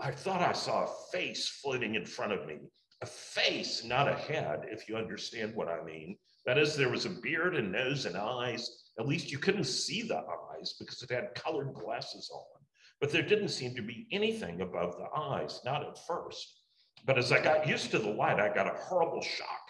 [0.00, 2.58] I thought I saw a face floating in front of me.
[3.02, 6.16] A face, not a head, if you understand what I mean.
[6.46, 8.90] That is, there was a beard and nose and eyes.
[8.98, 12.62] At least you couldn't see the eyes because it had colored glasses on.
[13.00, 16.60] But there didn't seem to be anything above the eyes, not at first.
[17.04, 19.68] But as I got used to the light, I got a horrible shock.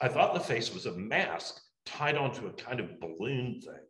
[0.00, 3.86] I thought the face was a mask tied onto a kind of balloon thing,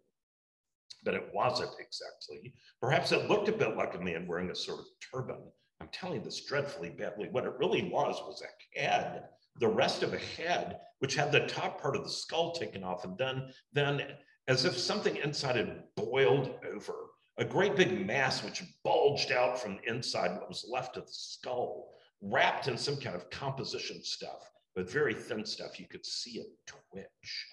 [1.05, 2.55] but it wasn't exactly.
[2.81, 5.43] Perhaps it looked a bit like a man wearing a sort of turban.
[5.81, 7.29] I'm telling this dreadfully badly.
[7.31, 9.25] What it really was was a head,
[9.61, 13.05] the rest of a head, which had the top part of the skull taken off,
[13.05, 14.03] and then, then
[14.49, 16.95] as if something inside had boiled over
[17.39, 21.13] a great big mass which bulged out from the inside what was left of the
[21.13, 25.79] skull, wrapped in some kind of composition stuff, but very thin stuff.
[25.79, 27.47] You could see it twitch.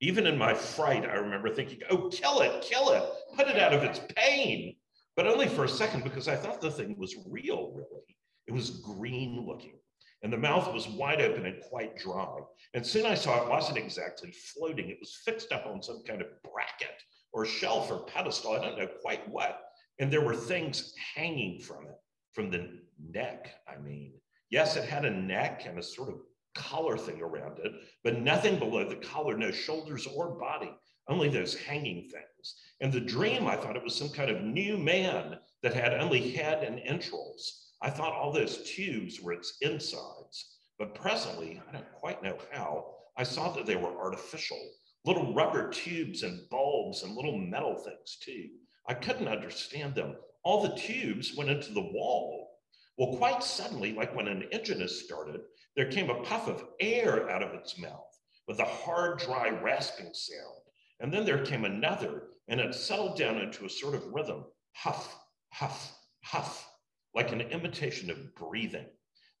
[0.00, 3.02] Even in my fright, I remember thinking, oh, kill it, kill it,
[3.36, 4.76] put it out of its pain.
[5.18, 8.04] But only for a second because I thought the thing was real, really.
[8.46, 9.80] It was green looking
[10.22, 12.38] and the mouth was wide open and quite dry.
[12.72, 16.22] And soon I saw it wasn't exactly floating, it was fixed up on some kind
[16.22, 17.02] of bracket
[17.32, 19.60] or shelf or pedestal, I don't know quite what.
[19.98, 21.98] And there were things hanging from it,
[22.32, 22.78] from the
[23.12, 24.12] neck, I mean.
[24.50, 26.20] Yes, it had a neck and a sort of
[26.54, 27.72] collar thing around it,
[28.04, 30.70] but nothing below the collar, no shoulders or body,
[31.08, 32.54] only those hanging things.
[32.80, 36.32] And the dream, I thought it was some kind of new man that had only
[36.32, 37.72] head and entrails.
[37.82, 42.94] I thought all those tubes were its insides, but presently, I don't quite know how,
[43.16, 44.58] I saw that they were artificial
[45.04, 48.48] little rubber tubes and bulbs and little metal things too.
[48.86, 50.16] I couldn't understand them.
[50.42, 52.58] All the tubes went into the wall.
[52.96, 55.40] Well, quite suddenly, like when an engine is started,
[55.76, 60.12] there came a puff of air out of its mouth with a hard, dry, rasping
[60.12, 60.67] sound.
[61.00, 65.18] And then there came another, and it settled down into a sort of rhythm huff,
[65.52, 66.68] huff, huff,
[67.14, 68.86] like an imitation of breathing.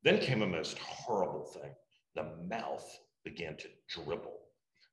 [0.02, 1.72] Then came a most horrible thing.
[2.14, 2.86] The mouth
[3.24, 4.38] began to dribble.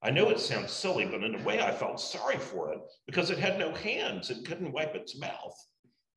[0.01, 3.31] I know it sounds silly, but in a way I felt sorry for it because
[3.31, 5.55] it had no hands and couldn't wipe its mouth.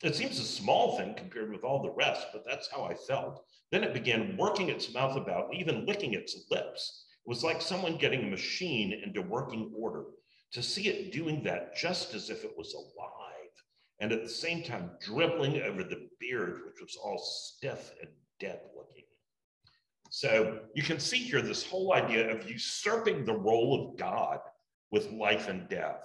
[0.02, 3.44] It seems a small thing compared with all the rest, but that's how I felt.
[3.70, 7.06] Then it began working its mouth about even licking its lips.
[7.24, 10.04] It was like someone getting a machine into working order.
[10.52, 13.50] To see it doing that just as if it was alive,
[14.00, 18.60] and at the same time dribbling over the beard, which was all stiff and dead
[18.76, 19.04] looking.
[20.10, 24.40] So you can see here this whole idea of usurping the role of God
[24.90, 26.02] with life and death,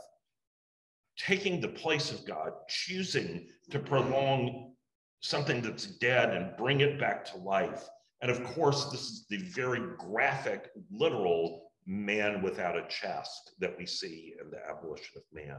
[1.18, 4.74] taking the place of God, choosing to prolong
[5.22, 7.88] something that's dead and bring it back to life.
[8.22, 13.86] And of course, this is the very graphic, literal man without a chest that we
[13.86, 15.58] see in the abolition of man.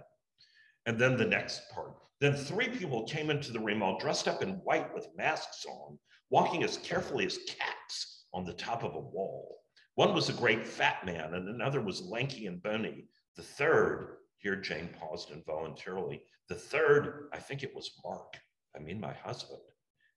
[0.87, 1.95] And then the next part.
[2.21, 5.99] Then three people came into the room all dressed up in white with masks on,
[6.31, 9.61] walking as carefully as cats on the top of a wall.
[9.97, 13.07] One was a great fat man, and another was lanky and bony.
[13.37, 18.37] The third, here Jane paused involuntarily, the third, I think it was Mark,
[18.77, 19.61] I mean my husband.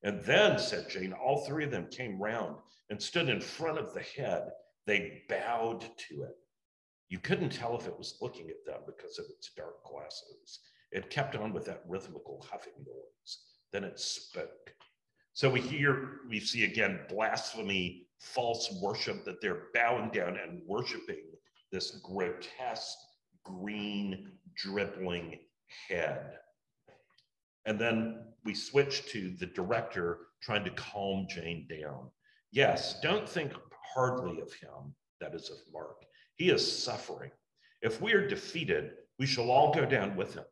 [0.04, 2.58] And then, said Jane, all three of them came round
[2.90, 4.50] and stood in front of the head.
[4.88, 6.38] They bowed to it.
[7.10, 10.62] You couldn't tell if it was looking at them because of its dark glasses.
[10.92, 13.40] It kept on with that rhythmical huffing noise.
[13.72, 14.74] Then it spoke.
[15.34, 21.26] So we hear, we see again blasphemy, false worship, that they're bowing down and worshiping
[21.72, 22.98] this grotesque,
[23.44, 25.38] green, dribbling
[25.90, 26.40] head.
[27.66, 32.10] And then we switch to the director trying to calm Jane down.
[32.52, 33.52] Yes, don't think
[33.98, 36.06] hardly of him, that is of Mark.
[36.36, 37.32] He is suffering.
[37.82, 40.44] If we are defeated, we shall all go down with him.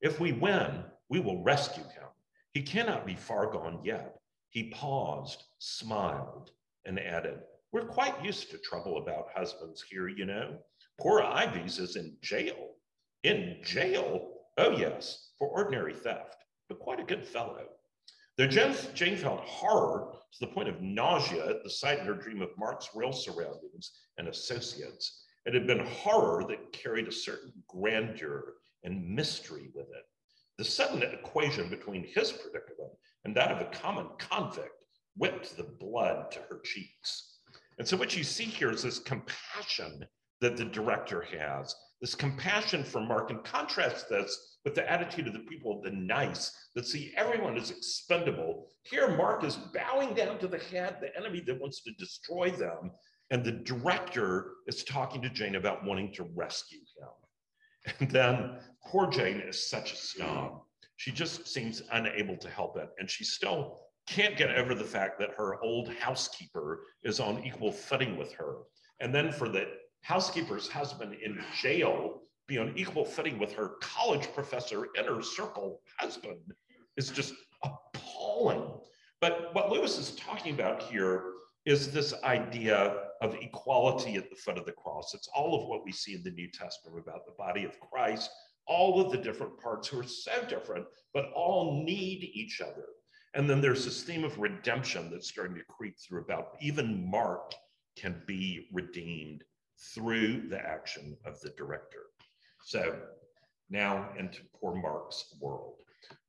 [0.00, 2.08] If we win, we will rescue him.
[2.54, 4.20] He cannot be far gone yet.
[4.50, 6.52] He paused, smiled,
[6.84, 7.40] and added,
[7.72, 10.58] We're quite used to trouble about husbands here, you know.
[11.00, 12.74] Poor Ives is in jail.
[13.24, 14.28] In jail?
[14.58, 17.66] Oh, yes, for ordinary theft, but quite a good fellow.
[18.38, 22.40] Though Jane, felt horror to the point of nausea at the sight in her dream
[22.40, 28.54] of Mark's real surroundings and associates, it had been horror that carried a certain grandeur
[28.84, 30.04] and mystery with it.
[30.56, 32.92] The sudden equation between his predicament
[33.24, 34.84] and that of a common convict
[35.16, 37.38] whipped the blood to her cheeks.
[37.78, 40.06] And so, what you see here is this compassion
[40.40, 45.32] that the director has, this compassion for Mark, and contrast this with the attitude of
[45.32, 48.68] the people, the NICE, that see everyone as expendable.
[48.82, 52.92] Here, Mark is bowing down to the head, the enemy that wants to destroy them.
[53.30, 57.94] And the director is talking to Jane about wanting to rescue him.
[58.00, 60.62] And then poor Jane is such a snob
[61.02, 62.88] she just seems unable to help it.
[63.00, 67.72] And she still can't get over the fact that her old housekeeper is on equal
[67.72, 68.58] footing with her.
[69.00, 69.66] And then for the
[70.02, 76.40] housekeeper's husband in jail be on equal footing with her college professor inner circle husband
[76.96, 77.34] is just
[77.64, 78.64] appalling.
[79.20, 81.24] But what Lewis is talking about here
[81.64, 85.14] is this idea of equality at the foot of the cross.
[85.14, 88.30] It's all of what we see in the New Testament about the body of Christ
[88.66, 92.86] all of the different parts who are so different, but all need each other.
[93.34, 97.54] And then there's this theme of redemption that's starting to creep through about even Mark
[97.96, 99.42] can be redeemed
[99.94, 102.04] through the action of the director.
[102.64, 102.98] So
[103.70, 105.74] now into poor Mark's world.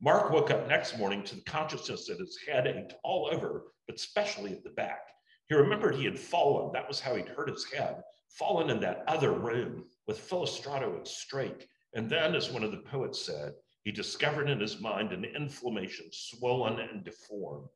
[0.02, 3.96] Mark woke up next morning to the consciousness that his head ached all over, but
[3.96, 5.02] especially at the back.
[5.48, 6.72] He remembered he had fallen.
[6.74, 11.06] That was how he'd hurt his head, fallen in that other room with Filostrato and
[11.06, 13.54] Straik and then, as one of the poets said,
[13.84, 17.70] he discovered in his mind an inflammation swollen and deformed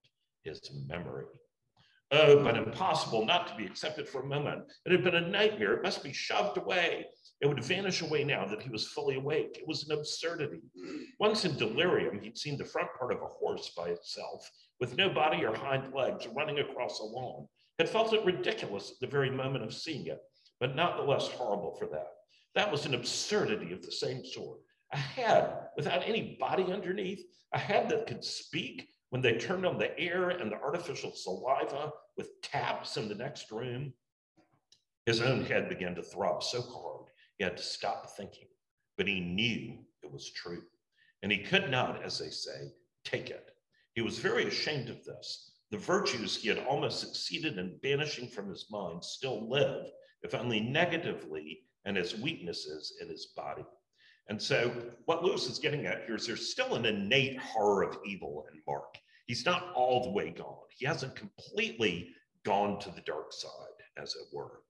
[0.43, 1.25] his memory.
[2.11, 4.63] Oh, but impossible not to be accepted for a moment.
[4.85, 5.73] It had been a nightmare.
[5.73, 7.05] It must be shoved away.
[7.39, 9.57] It would vanish away now that he was fully awake.
[9.59, 10.61] It was an absurdity.
[11.19, 15.09] Once in delirium, he'd seen the front part of a horse by itself, with no
[15.09, 17.47] body or hind legs, running across a lawn.
[17.77, 20.19] Had felt it ridiculous at the very moment of seeing it,
[20.59, 22.07] but not the less horrible for that.
[22.55, 24.57] That was an absurdity of the same sort.
[24.93, 27.21] A head without any body underneath,
[27.53, 31.91] a head that could speak when they turned on the air and the artificial saliva
[32.17, 33.93] with taps in the next room.
[35.05, 36.96] His own head began to throb so hard
[37.37, 38.47] he had to stop thinking,
[38.97, 40.63] but he knew it was true.
[41.23, 42.73] And he could not, as they say,
[43.03, 43.51] take it.
[43.93, 45.51] He was very ashamed of this.
[45.71, 49.89] The virtues he had almost succeeded in banishing from his mind still lived,
[50.23, 53.65] if only negatively, and as weaknesses in his body.
[54.29, 54.71] And so
[55.05, 58.61] what Lewis is getting at here is there's still an innate horror of evil in
[58.67, 58.97] Mark.
[59.25, 60.57] He's not all the way gone.
[60.69, 62.09] He hasn't completely
[62.43, 63.51] gone to the dark side,
[63.97, 64.61] as it were.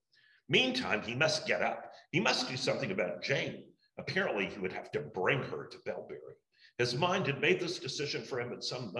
[0.49, 1.91] Meantime, he must get up.
[2.11, 3.65] He must do something about Jane.
[3.97, 6.35] Apparently, he would have to bring her to Belbury.
[6.77, 8.93] His mind had made this decision for him at some,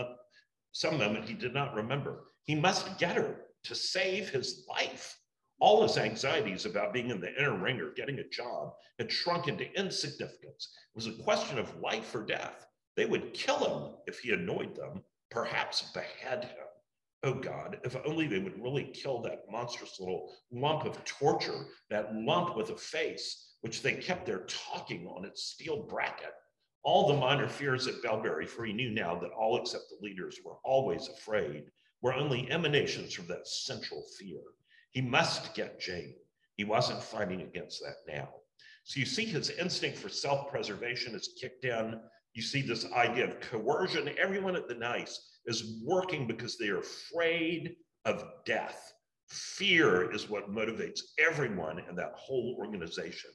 [0.72, 2.26] some moment he did not remember.
[2.44, 5.18] He must get her to save his life.
[5.60, 9.48] All his anxieties about being in the inner ring or getting a job had shrunk
[9.48, 10.70] into insignificance.
[10.94, 12.68] It was a question of life or death.
[12.96, 16.67] They would kill him if he annoyed them, perhaps behead him.
[17.24, 22.14] Oh God, if only they would really kill that monstrous little lump of torture, that
[22.14, 26.34] lump with a face, which they kept there talking on its steel bracket.
[26.84, 30.40] All the minor fears at Belbury, for he knew now that all except the leaders
[30.46, 31.66] were always afraid,
[32.02, 34.40] were only emanations from that central fear.
[34.92, 36.16] He must get Jane.
[36.56, 38.30] He wasn't fighting against that now.
[38.84, 42.00] So you see his instinct for self-preservation is kicked in.
[42.34, 44.10] You see this idea of coercion.
[44.18, 47.76] Everyone at the NICE is working because they are afraid
[48.06, 48.94] of death.
[49.30, 53.32] Fear is what motivates everyone in that whole organization.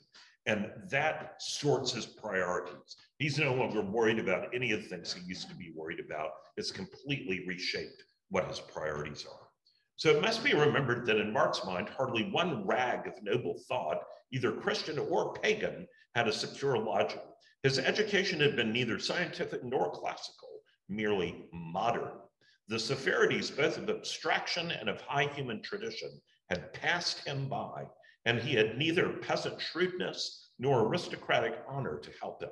[0.47, 2.97] And that sorts his priorities.
[3.19, 6.31] He's no longer worried about any of the things he used to be worried about.
[6.57, 9.49] It's completely reshaped what his priorities are.
[9.97, 13.99] So it must be remembered that in Mark's mind, hardly one rag of noble thought,
[14.33, 17.21] either Christian or pagan, had a secure lodging.
[17.63, 20.52] His education had been neither scientific nor classical,
[20.95, 22.13] merely modern.
[22.69, 27.85] The severities, both of abstraction and of high human tradition, had passed him by,
[28.25, 32.51] and he had neither peasant shrewdness nor aristocratic honor to help him.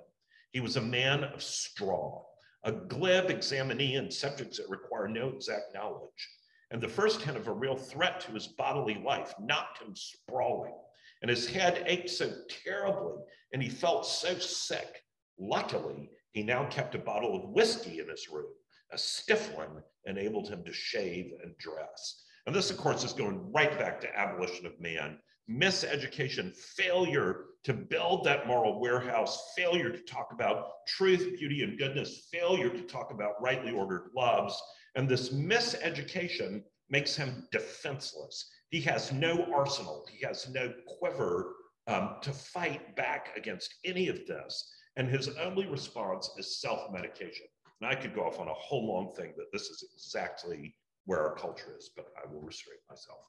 [0.53, 2.25] He was a man of straw,
[2.65, 6.29] a glib examinee in subjects that require no exact knowledge.
[6.71, 10.75] And the first hint of a real threat to his bodily life knocked him sprawling.
[11.23, 12.33] And his head ached so
[12.65, 13.23] terribly,
[13.53, 15.03] and he felt so sick.
[15.39, 18.53] Luckily, he now kept a bottle of whiskey in his room.
[18.93, 22.25] A stiff one enabled him to shave and dress.
[22.47, 25.19] And this, of course, is going right back to abolition of man,
[25.49, 32.29] miseducation, failure to build that moral warehouse, failure to talk about truth, beauty, and goodness,
[32.33, 34.61] failure to talk about rightly ordered loves.
[34.97, 38.51] And this miseducation makes him defenseless.
[38.71, 41.55] He has no arsenal, he has no quiver
[41.87, 44.73] um, to fight back against any of this.
[44.97, 47.47] And his only response is self medication.
[47.81, 50.75] And I could go off on a whole long thing that this is exactly
[51.07, 53.21] where our culture is, but I will restrain myself.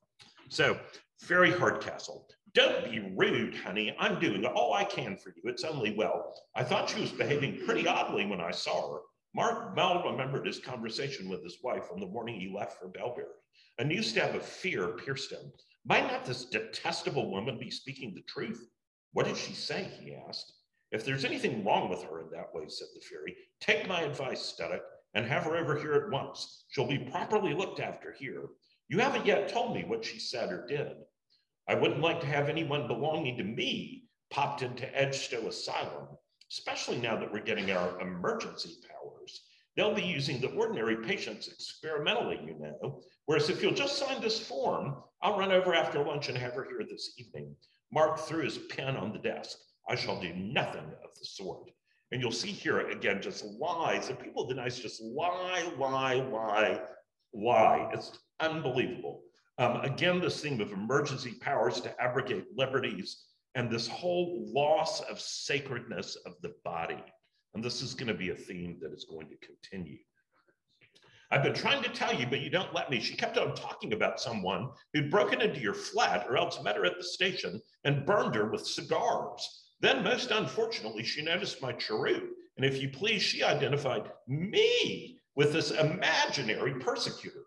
[0.50, 0.78] So,
[1.22, 3.96] Fairy Hardcastle, don't be rude, honey.
[3.98, 5.50] I'm doing all I can for you.
[5.50, 6.34] It's only well.
[6.56, 9.00] I thought she was behaving pretty oddly when I saw her.
[9.34, 13.28] Mark Mel remembered his conversation with his wife on the morning he left for Belbury.
[13.80, 15.52] A new stab of fear pierced him.
[15.86, 18.68] Might not this detestable woman be speaking the truth?
[19.14, 19.90] What did she say?
[20.02, 20.54] He asked.
[20.92, 24.54] If there's anything wrong with her in that way, said the fairy, take my advice,
[24.54, 24.82] Studdock,
[25.14, 26.66] and have her over here at once.
[26.70, 28.50] She'll be properly looked after here.
[28.90, 30.92] You haven't yet told me what she said or did.
[31.68, 36.08] I wouldn't like to have anyone belonging to me popped into Edgestow Asylum,
[36.52, 39.42] especially now that we're getting our emergency powers.
[39.78, 43.02] They'll be using the ordinary patients experimentally, you know.
[43.26, 46.66] Whereas if you'll just sign this form, I'll run over after lunch and have her
[46.66, 47.56] here this evening.
[47.94, 49.58] Mark threw his pen on the desk.
[49.90, 51.70] I shall do nothing of the sort.
[52.12, 54.10] And you'll see here again just lies.
[54.10, 56.82] And people deny just lie, lie, lie,
[57.34, 57.90] lie.
[57.94, 59.22] It's unbelievable.
[59.58, 63.26] Um, again, this theme of emergency powers to abrogate liberties
[63.56, 67.04] and this whole loss of sacredness of the body.
[67.54, 69.98] And this is going to be a theme that is going to continue.
[71.32, 73.00] I've been trying to tell you, but you don't let me.
[73.00, 76.86] She kept on talking about someone who'd broken into your flat or else met her
[76.86, 79.61] at the station and burned her with cigars.
[79.82, 82.30] Then, most unfortunately, she noticed my cheroot.
[82.56, 87.44] And if you please, she identified me with this imaginary persecutor.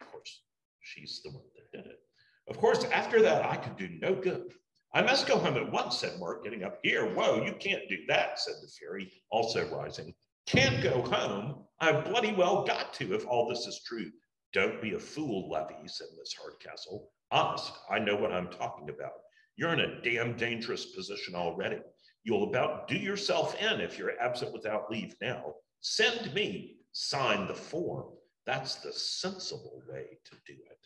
[0.00, 0.42] Of course,
[0.80, 2.00] she's the one that did it.
[2.48, 4.52] Of course, after that, I could do no good.
[4.92, 6.78] I must go home at once, said Mark, getting up.
[6.82, 10.14] Here, whoa, you can't do that, said the fairy, also rising.
[10.46, 11.64] Can't go home?
[11.80, 14.10] I've bloody well got to if all this is true.
[14.52, 17.10] Don't be a fool, Levy, said Miss Hardcastle.
[17.30, 19.12] Honest, I know what I'm talking about.
[19.56, 21.78] You're in a damn dangerous position already.
[22.24, 25.54] You'll about do yourself in if you're absent without leave now.
[25.80, 28.06] Send me, sign the form.
[28.44, 30.78] That's the sensible way to do it.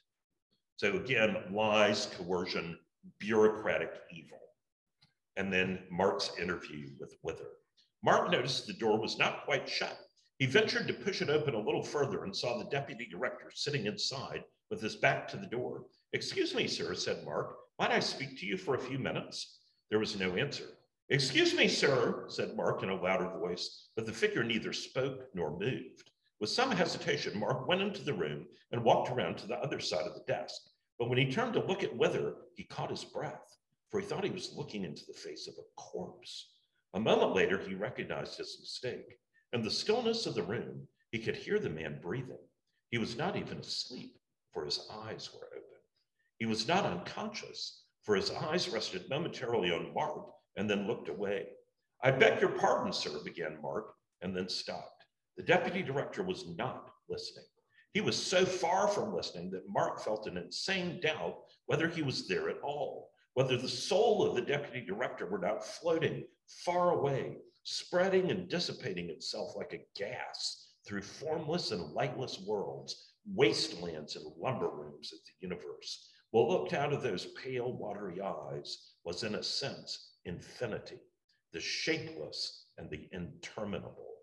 [0.77, 2.79] So again, lies, coercion,
[3.19, 4.39] bureaucratic evil.
[5.37, 7.51] And then Mark's interview with Wither.
[8.03, 9.99] Mark noticed the door was not quite shut.
[10.39, 13.87] He ventured to push it open a little further and saw the deputy director sitting
[13.87, 15.85] inside with his back to the door.
[16.13, 17.57] Excuse me, sir, said Mark.
[17.81, 19.61] Might I speak to you for a few minutes?
[19.89, 20.67] There was no answer.
[21.09, 25.59] Excuse me, sir, said Mark in a louder voice, but the figure neither spoke nor
[25.59, 26.11] moved.
[26.41, 30.07] With some hesitation, Mark went into the room and walked around to the other side
[30.07, 30.61] of the desk.
[30.99, 33.57] But when he turned to look at Wither, he caught his breath,
[33.91, 36.51] for he thought he was looking into the face of a corpse.
[36.93, 39.19] A moment later, he recognized his mistake.
[39.55, 42.45] In the stillness of the room, he could hear the man breathing.
[42.91, 44.19] He was not even asleep,
[44.53, 45.50] for his eyes were.
[46.41, 50.27] He was not unconscious, for his eyes rested momentarily on Mark
[50.57, 51.49] and then looked away.
[52.03, 55.05] I beg your pardon, sir, began Mark, and then stopped.
[55.37, 57.45] The deputy director was not listening.
[57.93, 62.27] He was so far from listening that Mark felt an insane doubt whether he was
[62.27, 66.25] there at all, whether the soul of the deputy director were not floating
[66.65, 74.17] far away, spreading and dissipating itself like a gas through formless and lightless worlds, wastelands
[74.17, 76.09] and lumber rooms of the universe.
[76.31, 81.01] What looked out of those pale, watery eyes was, in a sense, infinity,
[81.53, 84.15] the shapeless and the interminable.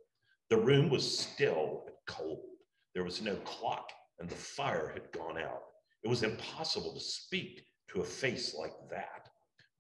[0.50, 2.46] The room was still and cold.
[2.94, 5.64] There was no clock, and the fire had gone out.
[6.04, 9.28] It was impossible to speak to a face like that.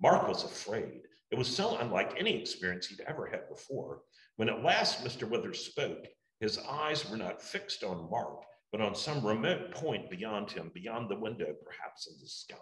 [0.01, 1.01] Mark was afraid.
[1.31, 4.01] It was so unlike any experience he'd ever had before.
[4.35, 5.29] When at last Mr.
[5.29, 6.05] Withers spoke,
[6.39, 11.09] his eyes were not fixed on Mark, but on some remote point beyond him, beyond
[11.09, 12.57] the window, perhaps in the sky.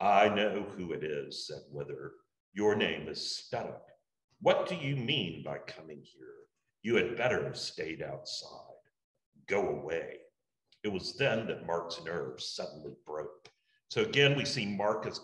[0.00, 2.12] I know who it is, said Wither.
[2.52, 3.18] Your name is
[3.52, 3.80] Studdock.
[4.40, 6.34] What do you mean by coming here?
[6.82, 8.50] You had better have stayed outside.
[9.48, 10.18] Go away.
[10.84, 13.48] It was then that Mark's nerves suddenly broke.
[13.88, 15.20] So again, we see Mark as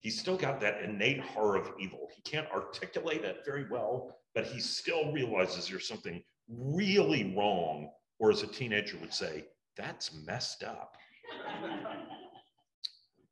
[0.00, 2.08] he's still got that innate horror of evil.
[2.14, 7.90] He can't articulate it very well, but he still realizes there's something really wrong,
[8.22, 9.44] or as a teenager would say,
[9.76, 10.94] that's messed up.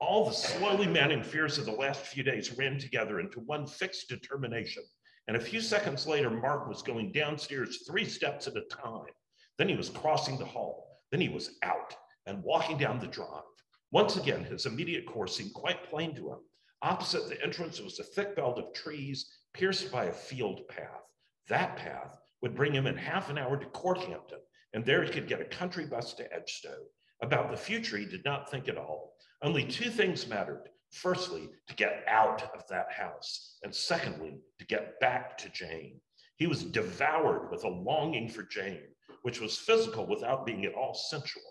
[0.01, 4.09] All the slowly mounting fears of the last few days ran together into one fixed
[4.09, 4.83] determination.
[5.29, 9.13] And a few seconds later, Mark was going downstairs three steps at a time.
[9.59, 10.99] Then he was crossing the hall.
[11.13, 11.95] Then he was out
[12.27, 13.45] and walking down the drive.
[13.93, 16.39] Once again, his immediate course seemed quite plain to him.
[16.83, 21.05] Opposite the entrance was a thick belt of trees pierced by a field path.
[21.49, 24.39] That path would bring him in half an hour to Courthampton,
[24.73, 26.77] and there he could get a country bus to Edgestow.
[27.23, 29.15] About the future, he did not think at all.
[29.43, 30.69] Only two things mattered.
[30.93, 36.01] Firstly, to get out of that house, and secondly, to get back to Jane.
[36.37, 38.89] He was devoured with a longing for Jane,
[39.23, 41.43] which was physical without being at all sensual,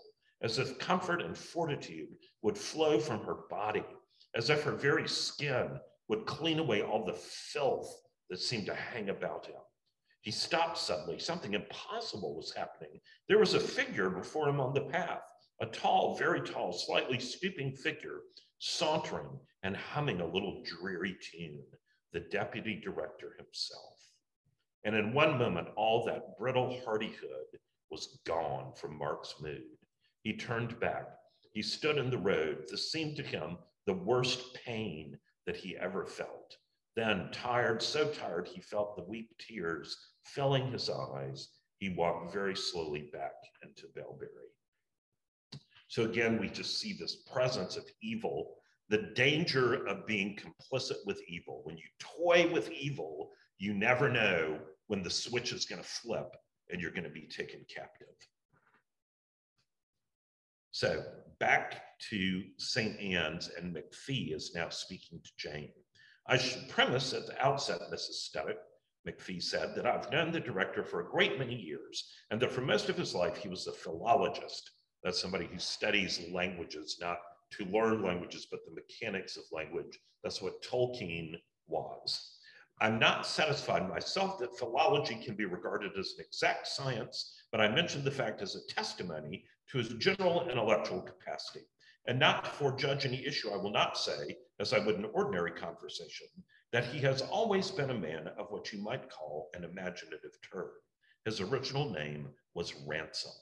[0.42, 2.08] as if comfort and fortitude
[2.42, 3.84] would flow from her body,
[4.34, 7.94] as if her very skin would clean away all the filth
[8.28, 9.54] that seemed to hang about him.
[10.22, 11.18] He stopped suddenly.
[11.18, 13.00] Something impossible was happening.
[13.28, 15.22] There was a figure before him on the path,
[15.60, 18.20] a tall, very tall, slightly stooping figure,
[18.58, 21.62] sauntering and humming a little dreary tune,
[22.12, 23.96] the deputy director himself.
[24.84, 27.58] And in one moment, all that brittle hardihood
[27.90, 29.62] was gone from Mark's mood.
[30.22, 31.08] He turned back.
[31.52, 32.64] He stood in the road.
[32.70, 36.56] This seemed to him the worst pain that he ever felt.
[36.96, 41.48] Then, tired, so tired, he felt the weak tears filling his eyes.
[41.78, 43.32] He walked very slowly back
[43.62, 44.50] into Belbury.
[45.88, 48.56] So, again, we just see this presence of evil,
[48.88, 51.62] the danger of being complicit with evil.
[51.64, 56.36] When you toy with evil, you never know when the switch is going to flip
[56.70, 58.08] and you're going to be taken captive.
[60.72, 61.04] So,
[61.40, 62.98] back to St.
[63.00, 65.72] Anne's, and MacPhee is now speaking to Jane.
[66.26, 68.28] I should premise at the outset, Mrs.
[68.28, 68.58] Studdock,
[69.06, 72.60] MacPhee said, that I've known the director for a great many years, and that for
[72.60, 74.70] most of his life he was a philologist.
[75.02, 77.18] That's somebody who studies languages, not
[77.52, 79.98] to learn languages, but the mechanics of language.
[80.22, 82.36] That's what Tolkien was.
[82.82, 87.68] I'm not satisfied myself that philology can be regarded as an exact science, but I
[87.68, 91.66] mentioned the fact as a testimony to his general intellectual capacity.
[92.06, 95.52] And not to forejudge any issue, I will not say, as I would in ordinary
[95.52, 96.26] conversation,
[96.72, 100.70] that he has always been a man of what you might call an imaginative turn.
[101.24, 103.32] His original name was Ransom.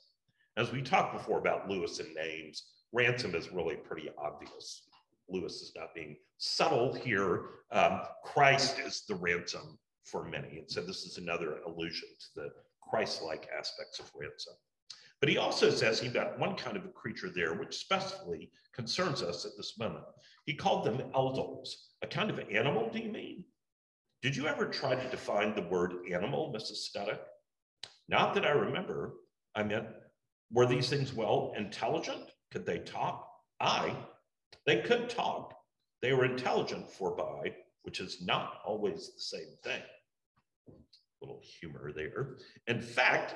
[0.57, 4.89] As we talked before about Lewis and names, Ransom is really pretty obvious.
[5.29, 7.45] Lewis is not being subtle here.
[7.71, 10.59] Um, Christ is the ransom for many.
[10.59, 12.51] And so this is another allusion to the
[12.81, 14.55] Christ like aspects of ransom.
[15.21, 19.23] But he also says he got one kind of a creature there, which specifically concerns
[19.23, 20.05] us at this moment.
[20.47, 21.71] He called them eldils,
[22.03, 23.45] a kind of animal, do you mean?
[24.23, 26.89] Did you ever try to define the word animal, Mrs.
[26.89, 27.21] Studdock?
[28.09, 29.15] Not that I remember.
[29.55, 29.87] I meant,
[30.53, 32.31] were these things well intelligent?
[32.51, 33.29] Could they talk?
[33.61, 33.95] I.
[34.67, 35.55] They could talk.
[36.01, 37.55] They were intelligent, forby.
[37.83, 39.83] which is not always the same thing.
[40.69, 40.73] A
[41.21, 42.37] little humor there.
[42.67, 43.35] In fact,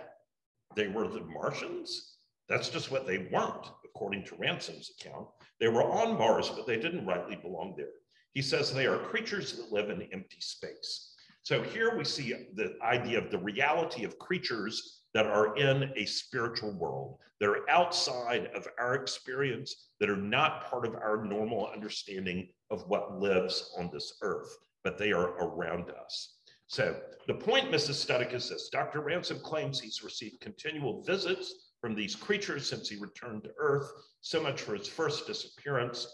[0.75, 2.17] they were the Martians.
[2.49, 5.29] That's just what they weren't, according to Ransom's account.
[5.61, 7.87] They were on Mars, but they didn't rightly belong there.
[8.35, 11.15] He says they are creatures that live in empty space.
[11.43, 16.05] So here we see the idea of the reality of creatures that are in a
[16.07, 21.69] spiritual world, that are outside of our experience, that are not part of our normal
[21.73, 26.39] understanding of what lives on this earth, but they are around us.
[26.73, 26.97] So
[27.27, 28.03] the point, Mrs.
[28.03, 28.71] Studdock, is this.
[28.71, 29.03] Dr.
[29.03, 33.93] Ransom claims he's received continual visits from these creatures since he returned to Earth,
[34.23, 36.07] so much for his first disappearance.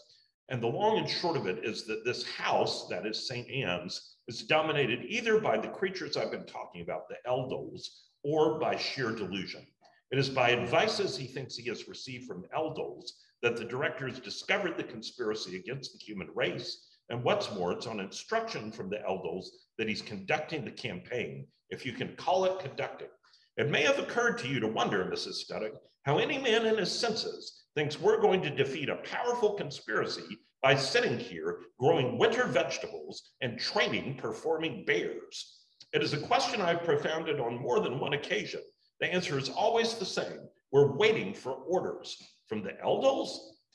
[0.48, 3.48] And the long and short of it is that this house, that is St.
[3.48, 7.86] Anne's, is dominated either by the creatures I've been talking about, the Eldils,
[8.24, 9.64] or by sheer delusion.
[10.10, 14.76] It is by advices he thinks he has received from Eldils that the directors discovered
[14.76, 16.87] the conspiracy against the human race.
[17.10, 19.46] And what's more, it's on instruction from the Eldils
[19.78, 23.08] that he's conducting the campaign, if you can call it conducting.
[23.56, 25.44] It may have occurred to you to wonder, Mrs.
[25.44, 25.72] Studdock,
[26.04, 30.74] how any man in his senses thinks we're going to defeat a powerful conspiracy by
[30.74, 35.58] sitting here growing winter vegetables and training performing bears.
[35.92, 38.60] It is a question I've propounded on more than one occasion.
[39.00, 40.40] The answer is always the same.
[40.72, 43.30] We're waiting for orders from the Eldils.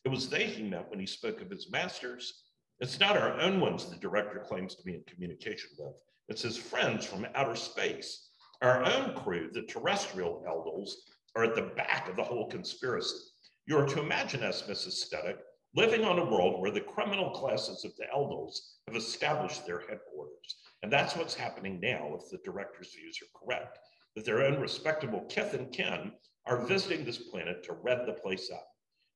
[0.05, 2.42] It was they he meant when he spoke of his masters.
[2.79, 5.95] It's not our own ones the director claims to be in communication with.
[6.27, 8.29] It's his friends from outer space.
[8.61, 10.91] Our own crew, the terrestrial Eldils,
[11.35, 13.17] are at the back of the whole conspiracy.
[13.65, 15.05] You are to imagine us, Mrs.
[15.05, 15.39] Studdock,
[15.75, 18.57] living on a world where the criminal classes of the Eldils
[18.87, 20.55] have established their headquarters.
[20.81, 23.79] And that's what's happening now if the director's views are correct,
[24.15, 26.11] that their own respectable kith and kin
[26.45, 28.67] are visiting this planet to red the place up.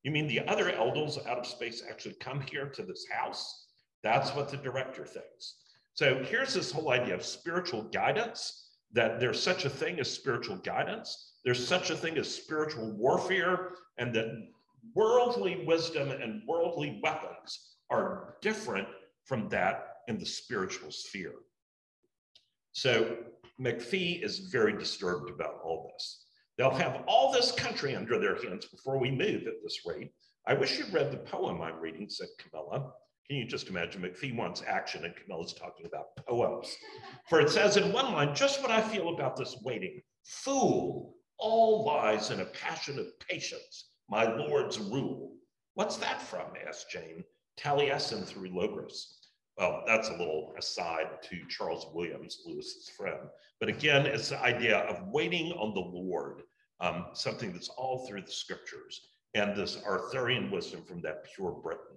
[0.02, 3.66] You mean the other Eldils out of space actually come here to this house?
[4.02, 5.56] That's what the director thinks.
[5.94, 10.56] So here's this whole idea of spiritual guidance, that there's such a thing as spiritual
[10.56, 14.26] guidance, there's such a thing as spiritual warfare, and that
[14.94, 18.88] worldly wisdom and worldly weapons are different
[19.24, 21.34] from that in the spiritual sphere.
[22.72, 23.16] So
[23.60, 26.27] MacPhee is very disturbed about all this.
[26.58, 30.10] They'll have all this country under their hands before we move at this rate.
[30.44, 32.92] I wish you'd read the poem I'm reading, said Camilla.
[33.28, 34.02] Can you just imagine?
[34.02, 36.74] MacPhee wants action, and Camilla's talking about poems.
[37.28, 40.00] For it says in one line, just what I feel about this waiting.
[40.24, 45.34] Fool, all lies in a passion of patience, my lord's rule.
[45.74, 46.46] What's that from?
[46.66, 47.22] asked Jane,
[47.56, 49.17] Taliessin through Logres.
[49.58, 53.28] Well, that's a little aside to Charles Williams, Lewis's friend.
[53.58, 56.42] But again, it's the idea of waiting on the Lord,
[56.80, 61.96] um, something that's all through the scriptures, and this Arthurian wisdom from that pure Britain.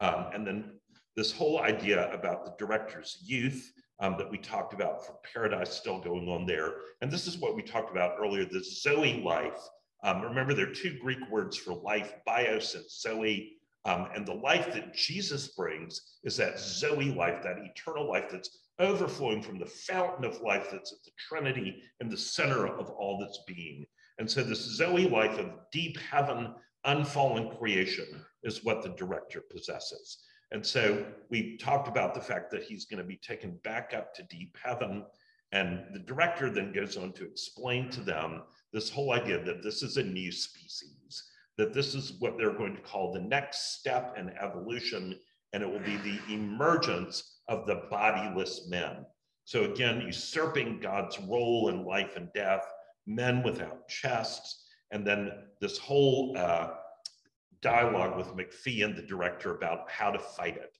[0.00, 0.72] Um, and then
[1.16, 6.00] this whole idea about the director's youth um, that we talked about for Paradise still
[6.00, 6.74] going on there.
[7.00, 9.58] And this is what we talked about earlier, the Zoe life.
[10.04, 13.57] Um, remember, there are two Greek words for life, bios and Zoe.
[13.88, 18.58] Um, and the life that Jesus brings is that Zoe life, that eternal life that's
[18.78, 23.18] overflowing from the fountain of life that's at the Trinity in the center of all
[23.18, 23.86] that's being.
[24.18, 28.06] And so, this Zoe life of deep heaven, unfallen creation
[28.42, 30.18] is what the director possesses.
[30.50, 34.12] And so, we talked about the fact that he's going to be taken back up
[34.16, 35.06] to deep heaven.
[35.52, 39.82] And the director then goes on to explain to them this whole idea that this
[39.82, 40.97] is a new species
[41.58, 45.18] that this is what they're going to call the next step in evolution,
[45.52, 49.04] and it will be the emergence of the bodiless men.
[49.44, 52.64] So again, usurping God's role in life and death,
[53.06, 56.70] men without chests, and then this whole uh,
[57.60, 60.72] dialogue with MacPhee and the director about how to fight it.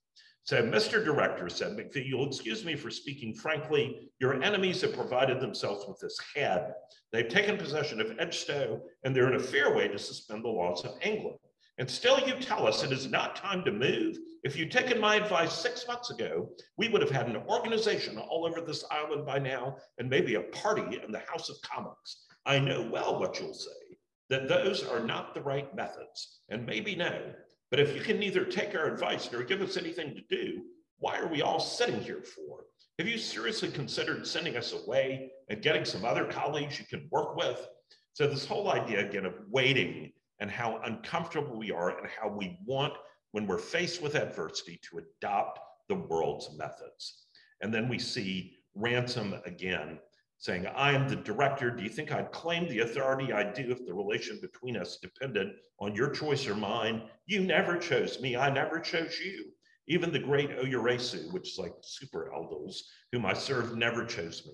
[0.48, 1.04] So Mr.
[1.04, 4.08] Director said, MacPhee, you'll excuse me for speaking frankly.
[4.18, 6.72] Your enemies have provided themselves with this head.
[7.12, 10.86] They've taken possession of Edgestow, and they're in a fair way to suspend the laws
[10.86, 11.36] of England.
[11.76, 14.16] And still you tell us it is not time to move.
[14.42, 18.46] If you'd taken my advice six months ago, we would have had an organization all
[18.46, 22.24] over this island by now, and maybe a party in the House of Commons.
[22.46, 23.98] I know well what you'll say,
[24.30, 27.34] that those are not the right methods, and maybe no,
[27.70, 30.62] but if you can neither take our advice nor give us anything to do,
[30.98, 32.64] why are we all sitting here for?
[32.98, 37.36] Have you seriously considered sending us away and getting some other colleagues you can work
[37.36, 37.68] with?
[38.14, 42.58] So, this whole idea again of waiting and how uncomfortable we are and how we
[42.64, 42.94] want,
[43.32, 47.26] when we're faced with adversity, to adopt the world's methods.
[47.60, 49.98] And then we see Ransom again
[50.38, 51.70] saying, I am the director.
[51.70, 55.48] Do you think I'd claim the authority I do if the relation between us depended
[55.80, 57.02] on your choice or mine?
[57.26, 58.36] You never chose me.
[58.36, 59.46] I never chose you.
[59.88, 62.76] Even the great Oyéresu, which is like super eldils,
[63.10, 64.52] whom I serve, never chose me.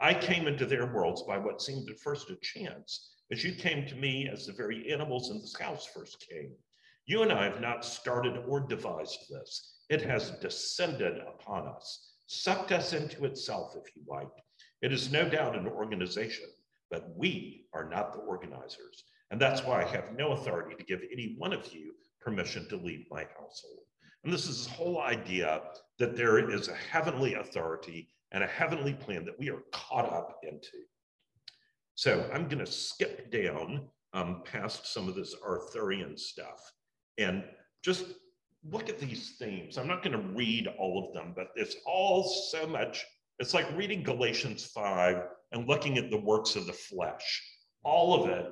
[0.00, 3.86] I came into their worlds by what seemed at first a chance, as you came
[3.86, 6.52] to me as the very animals in this house first came.
[7.06, 9.80] You and I have not started or devised this.
[9.88, 14.28] It has descended upon us, sucked us into itself, if you like.
[14.84, 16.44] It is no doubt an organization,
[16.90, 19.04] but we are not the organizers.
[19.30, 22.76] And that's why I have no authority to give any one of you permission to
[22.76, 23.84] leave my household.
[24.24, 25.62] And this is this whole idea
[25.98, 30.40] that there is a heavenly authority and a heavenly plan that we are caught up
[30.42, 30.84] into.
[31.94, 36.60] So I'm going to skip down um, past some of this Arthurian stuff
[37.16, 37.42] and
[37.82, 38.04] just
[38.70, 39.78] look at these themes.
[39.78, 43.02] I'm not going to read all of them, but it's all so much.
[43.40, 45.22] It's like reading Galatians 5
[45.52, 47.42] and looking at the works of the flesh.
[47.82, 48.46] All of it,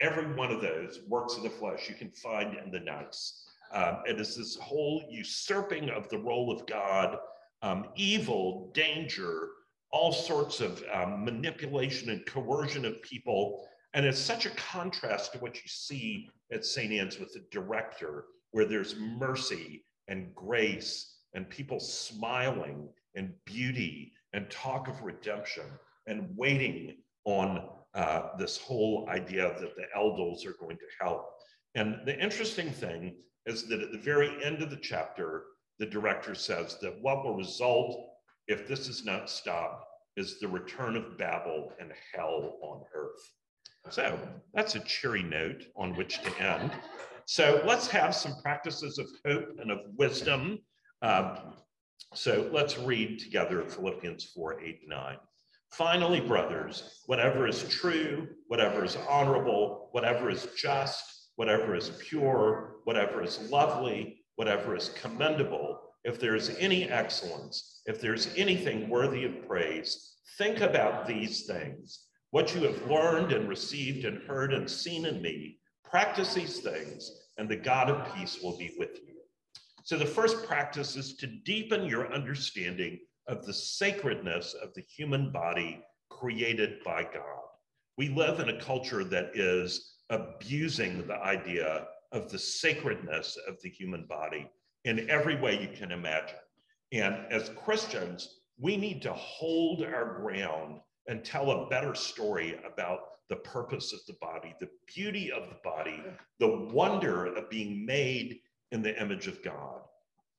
[0.00, 3.44] every one of those works of the flesh you can find in the NICE.
[3.72, 7.18] Um, it is this whole usurping of the role of God,
[7.62, 9.48] um, evil, danger,
[9.90, 13.66] all sorts of um, manipulation and coercion of people.
[13.92, 16.92] And it's such a contrast to what you see at St.
[16.92, 24.50] Anne's with the director, where there's mercy and grace and people smiling and beauty and
[24.50, 25.64] talk of redemption
[26.06, 31.30] and waiting on uh, this whole idea that the eldils are going to help.
[31.74, 33.14] And the interesting thing
[33.46, 35.44] is that at the very end of the chapter,
[35.78, 37.96] the director says that what will result
[38.46, 39.86] if this is not stopped
[40.16, 43.30] is the return of Babel and hell on earth.
[43.90, 44.18] So
[44.54, 46.72] that's a cheery note on which to end.
[47.26, 50.58] So let's have some practices of hope and of wisdom.
[51.02, 51.54] Um,
[52.12, 55.16] so let's read together Philippians 4 8 9.
[55.70, 63.22] Finally, brothers, whatever is true, whatever is honorable, whatever is just, whatever is pure, whatever
[63.22, 70.16] is lovely, whatever is commendable, if there's any excellence, if there's anything worthy of praise,
[70.38, 72.06] think about these things.
[72.30, 77.10] What you have learned and received and heard and seen in me, practice these things,
[77.38, 79.13] and the God of peace will be with you.
[79.84, 85.30] So, the first practice is to deepen your understanding of the sacredness of the human
[85.30, 87.42] body created by God.
[87.98, 93.68] We live in a culture that is abusing the idea of the sacredness of the
[93.68, 94.50] human body
[94.86, 96.38] in every way you can imagine.
[96.92, 103.00] And as Christians, we need to hold our ground and tell a better story about
[103.28, 106.02] the purpose of the body, the beauty of the body,
[106.38, 108.40] the wonder of being made
[108.74, 109.80] in the image of God.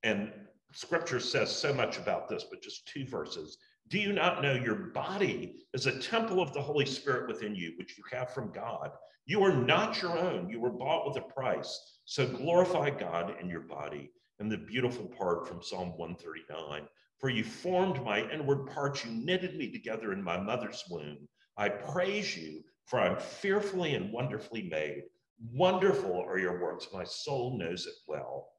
[0.03, 0.31] And
[0.73, 3.57] scripture says so much about this, but just two verses.
[3.87, 7.73] Do you not know your body is a temple of the Holy Spirit within you,
[7.77, 8.91] which you have from God?
[9.25, 10.49] You are not your own.
[10.49, 11.99] You were bought with a price.
[12.03, 14.11] So glorify God in your body.
[14.39, 16.87] And the beautiful part from Psalm 139
[17.19, 21.27] For you formed my inward parts, you knitted me together in my mother's womb.
[21.57, 25.03] I praise you, for I'm fearfully and wonderfully made.
[25.39, 26.87] Wonderful are your works.
[26.93, 28.49] My soul knows it well.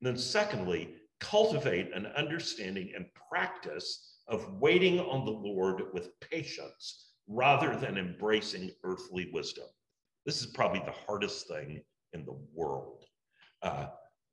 [0.00, 7.10] And then, secondly, cultivate an understanding and practice of waiting on the Lord with patience
[7.28, 9.66] rather than embracing earthly wisdom.
[10.24, 13.04] This is probably the hardest thing in the world.
[13.62, 13.86] Uh,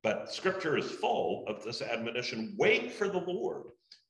[0.04, 3.64] but scripture is full of this admonition wait for the Lord,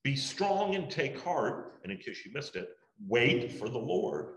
[0.03, 1.79] be strong and take heart.
[1.83, 2.69] And in case you missed it,
[3.07, 4.35] wait for the Lord.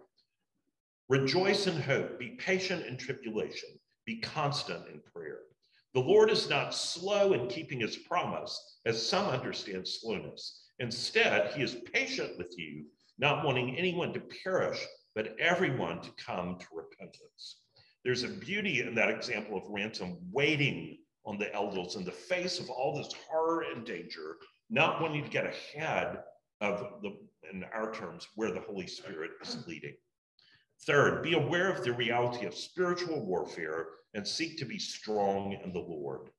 [1.10, 3.68] Rejoice in hope, be patient in tribulation,
[4.06, 5.40] be constant in prayer.
[5.92, 10.68] The Lord is not slow in keeping his promise, as some understand slowness.
[10.78, 12.84] Instead, he is patient with you,
[13.18, 14.78] not wanting anyone to perish,
[15.16, 17.56] but everyone to come to repentance.
[18.04, 22.60] There's a beauty in that example of ransom waiting on the eldils in the face
[22.60, 24.36] of all this horror and danger,
[24.70, 26.20] not wanting to get ahead
[26.60, 27.16] of the,
[27.52, 29.96] in our terms, where the Holy Spirit is leading.
[30.86, 35.72] Third, be aware of the reality of spiritual warfare and seek to be strong in
[35.72, 36.30] the Lord.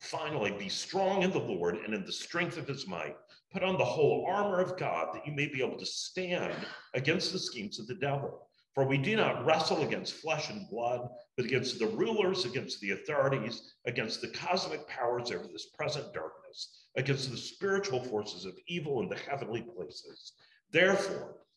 [0.00, 3.16] Finally, be strong in the Lord and in the strength of his might.
[3.52, 6.54] Put on the whole armor of God that you may be able to stand
[6.92, 8.48] against the schemes of the devil.
[8.74, 12.90] For we do not wrestle against flesh and blood, but against the rulers, against the
[12.90, 19.00] authorities, against the cosmic powers over this present darkness, against the spiritual forces of evil
[19.00, 20.32] in the heavenly places.
[20.70, 21.36] Therefore,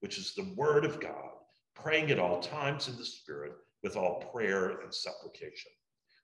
[0.00, 1.30] which is the word of God,
[1.74, 5.70] praying at all times in the Spirit with all prayer and supplication.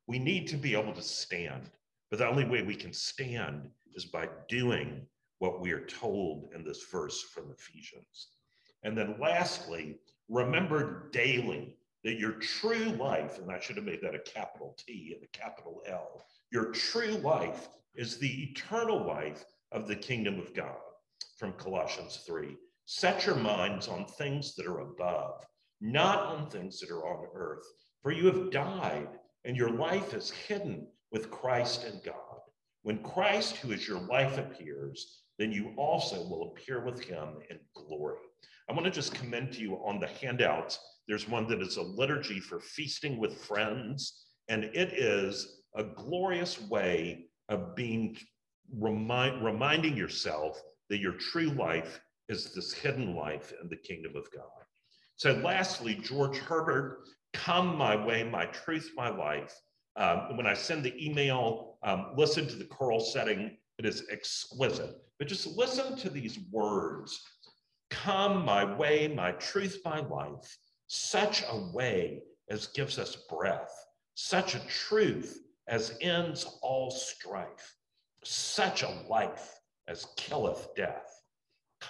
[0.07, 1.71] We need to be able to stand,
[2.11, 5.07] but the only way we can stand is by doing
[5.39, 8.29] what we are told in this verse from Ephesians.
[8.83, 9.99] And then lastly,
[10.29, 15.13] remember daily that your true life, and I should have made that a capital T
[15.15, 20.55] and a capital L, your true life is the eternal life of the kingdom of
[20.55, 20.77] God
[21.39, 22.57] from Colossians 3.
[22.87, 25.43] Set your minds on things that are above,
[25.81, 27.65] not on things that are on earth,
[28.03, 29.09] for you have died
[29.45, 32.41] and your life is hidden with Christ in God.
[32.83, 37.59] When Christ, who is your life, appears, then you also will appear with him in
[37.75, 38.19] glory.
[38.69, 40.79] I want to just commend to you on the handouts.
[41.09, 46.61] There's one that is a liturgy for feasting with friends, and it is a glorious
[46.61, 48.17] way of being
[48.79, 50.61] remind, reminding yourself
[50.91, 54.45] that your true life is this hidden life in the kingdom of God.
[55.17, 59.55] So, lastly, George Herbert, come my way, my truth, my life.
[59.97, 63.57] Um, when I send the email, um, listen to the choral setting.
[63.79, 64.97] It is exquisite.
[65.19, 67.23] But just listen to these words
[67.91, 70.59] Come my way, my truth, my life,
[70.89, 73.73] such a way as gives us breath,
[74.15, 77.77] such a truth as ends all strife,
[78.25, 81.14] such a life as killeth death.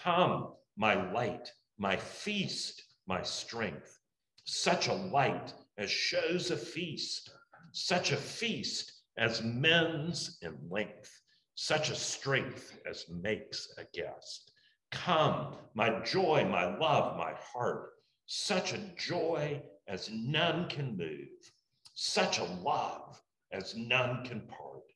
[0.03, 3.99] Come, my light, my feast, my strength,
[4.45, 7.31] such a light as shows a feast,
[7.73, 11.23] such a feast as mends in length,
[11.55, 14.51] such a strength as makes a guest.
[14.91, 17.93] Come, my joy, my love, my heart,
[18.27, 21.53] such a joy as none can move,
[21.95, 23.21] such a love
[23.53, 24.93] as none can part,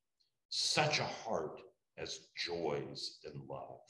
[0.49, 1.61] such a heart
[1.97, 3.81] as joys in love.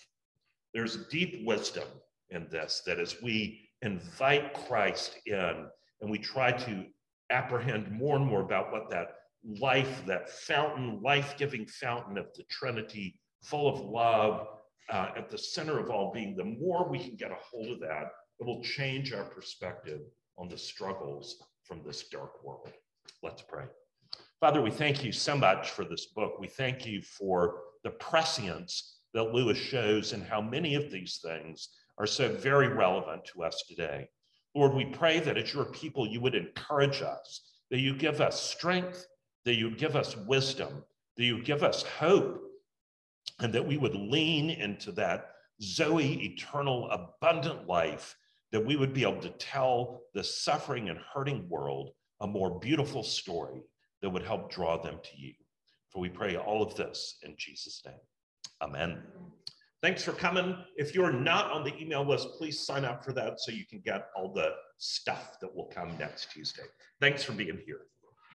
[0.74, 1.88] There's deep wisdom
[2.30, 5.66] in this that as we invite Christ in
[6.00, 6.84] and we try to
[7.30, 9.16] apprehend more and more about what that
[9.60, 14.46] life, that fountain, life giving fountain of the Trinity, full of love,
[14.90, 17.80] uh, at the center of all being, the more we can get a hold of
[17.80, 18.10] that,
[18.40, 20.00] it will change our perspective
[20.38, 22.72] on the struggles from this dark world.
[23.22, 23.64] Let's pray.
[24.40, 26.38] Father, we thank you so much for this book.
[26.38, 31.70] We thank you for the prescience that Lewis shows and how many of these things
[31.98, 34.08] are so very relevant to us today.
[34.54, 37.40] Lord, we pray that as your people, you would encourage us,
[37.72, 39.08] that you give us strength,
[39.44, 40.84] that you give us wisdom,
[41.16, 42.40] that you give us hope,
[43.40, 48.14] and that we would lean into that Zoe eternal abundant life,
[48.52, 51.90] that we would be able to tell the suffering and hurting world
[52.20, 53.64] a more beautiful story
[54.00, 55.34] that would help draw them to you.
[55.90, 57.96] For we pray all of this in Jesus' name.
[58.62, 59.02] Amen.
[59.80, 60.56] Thanks for coming.
[60.76, 63.80] If you're not on the email list, please sign up for that so you can
[63.84, 66.64] get all the stuff that will come next Tuesday.
[67.00, 67.82] Thanks for being here.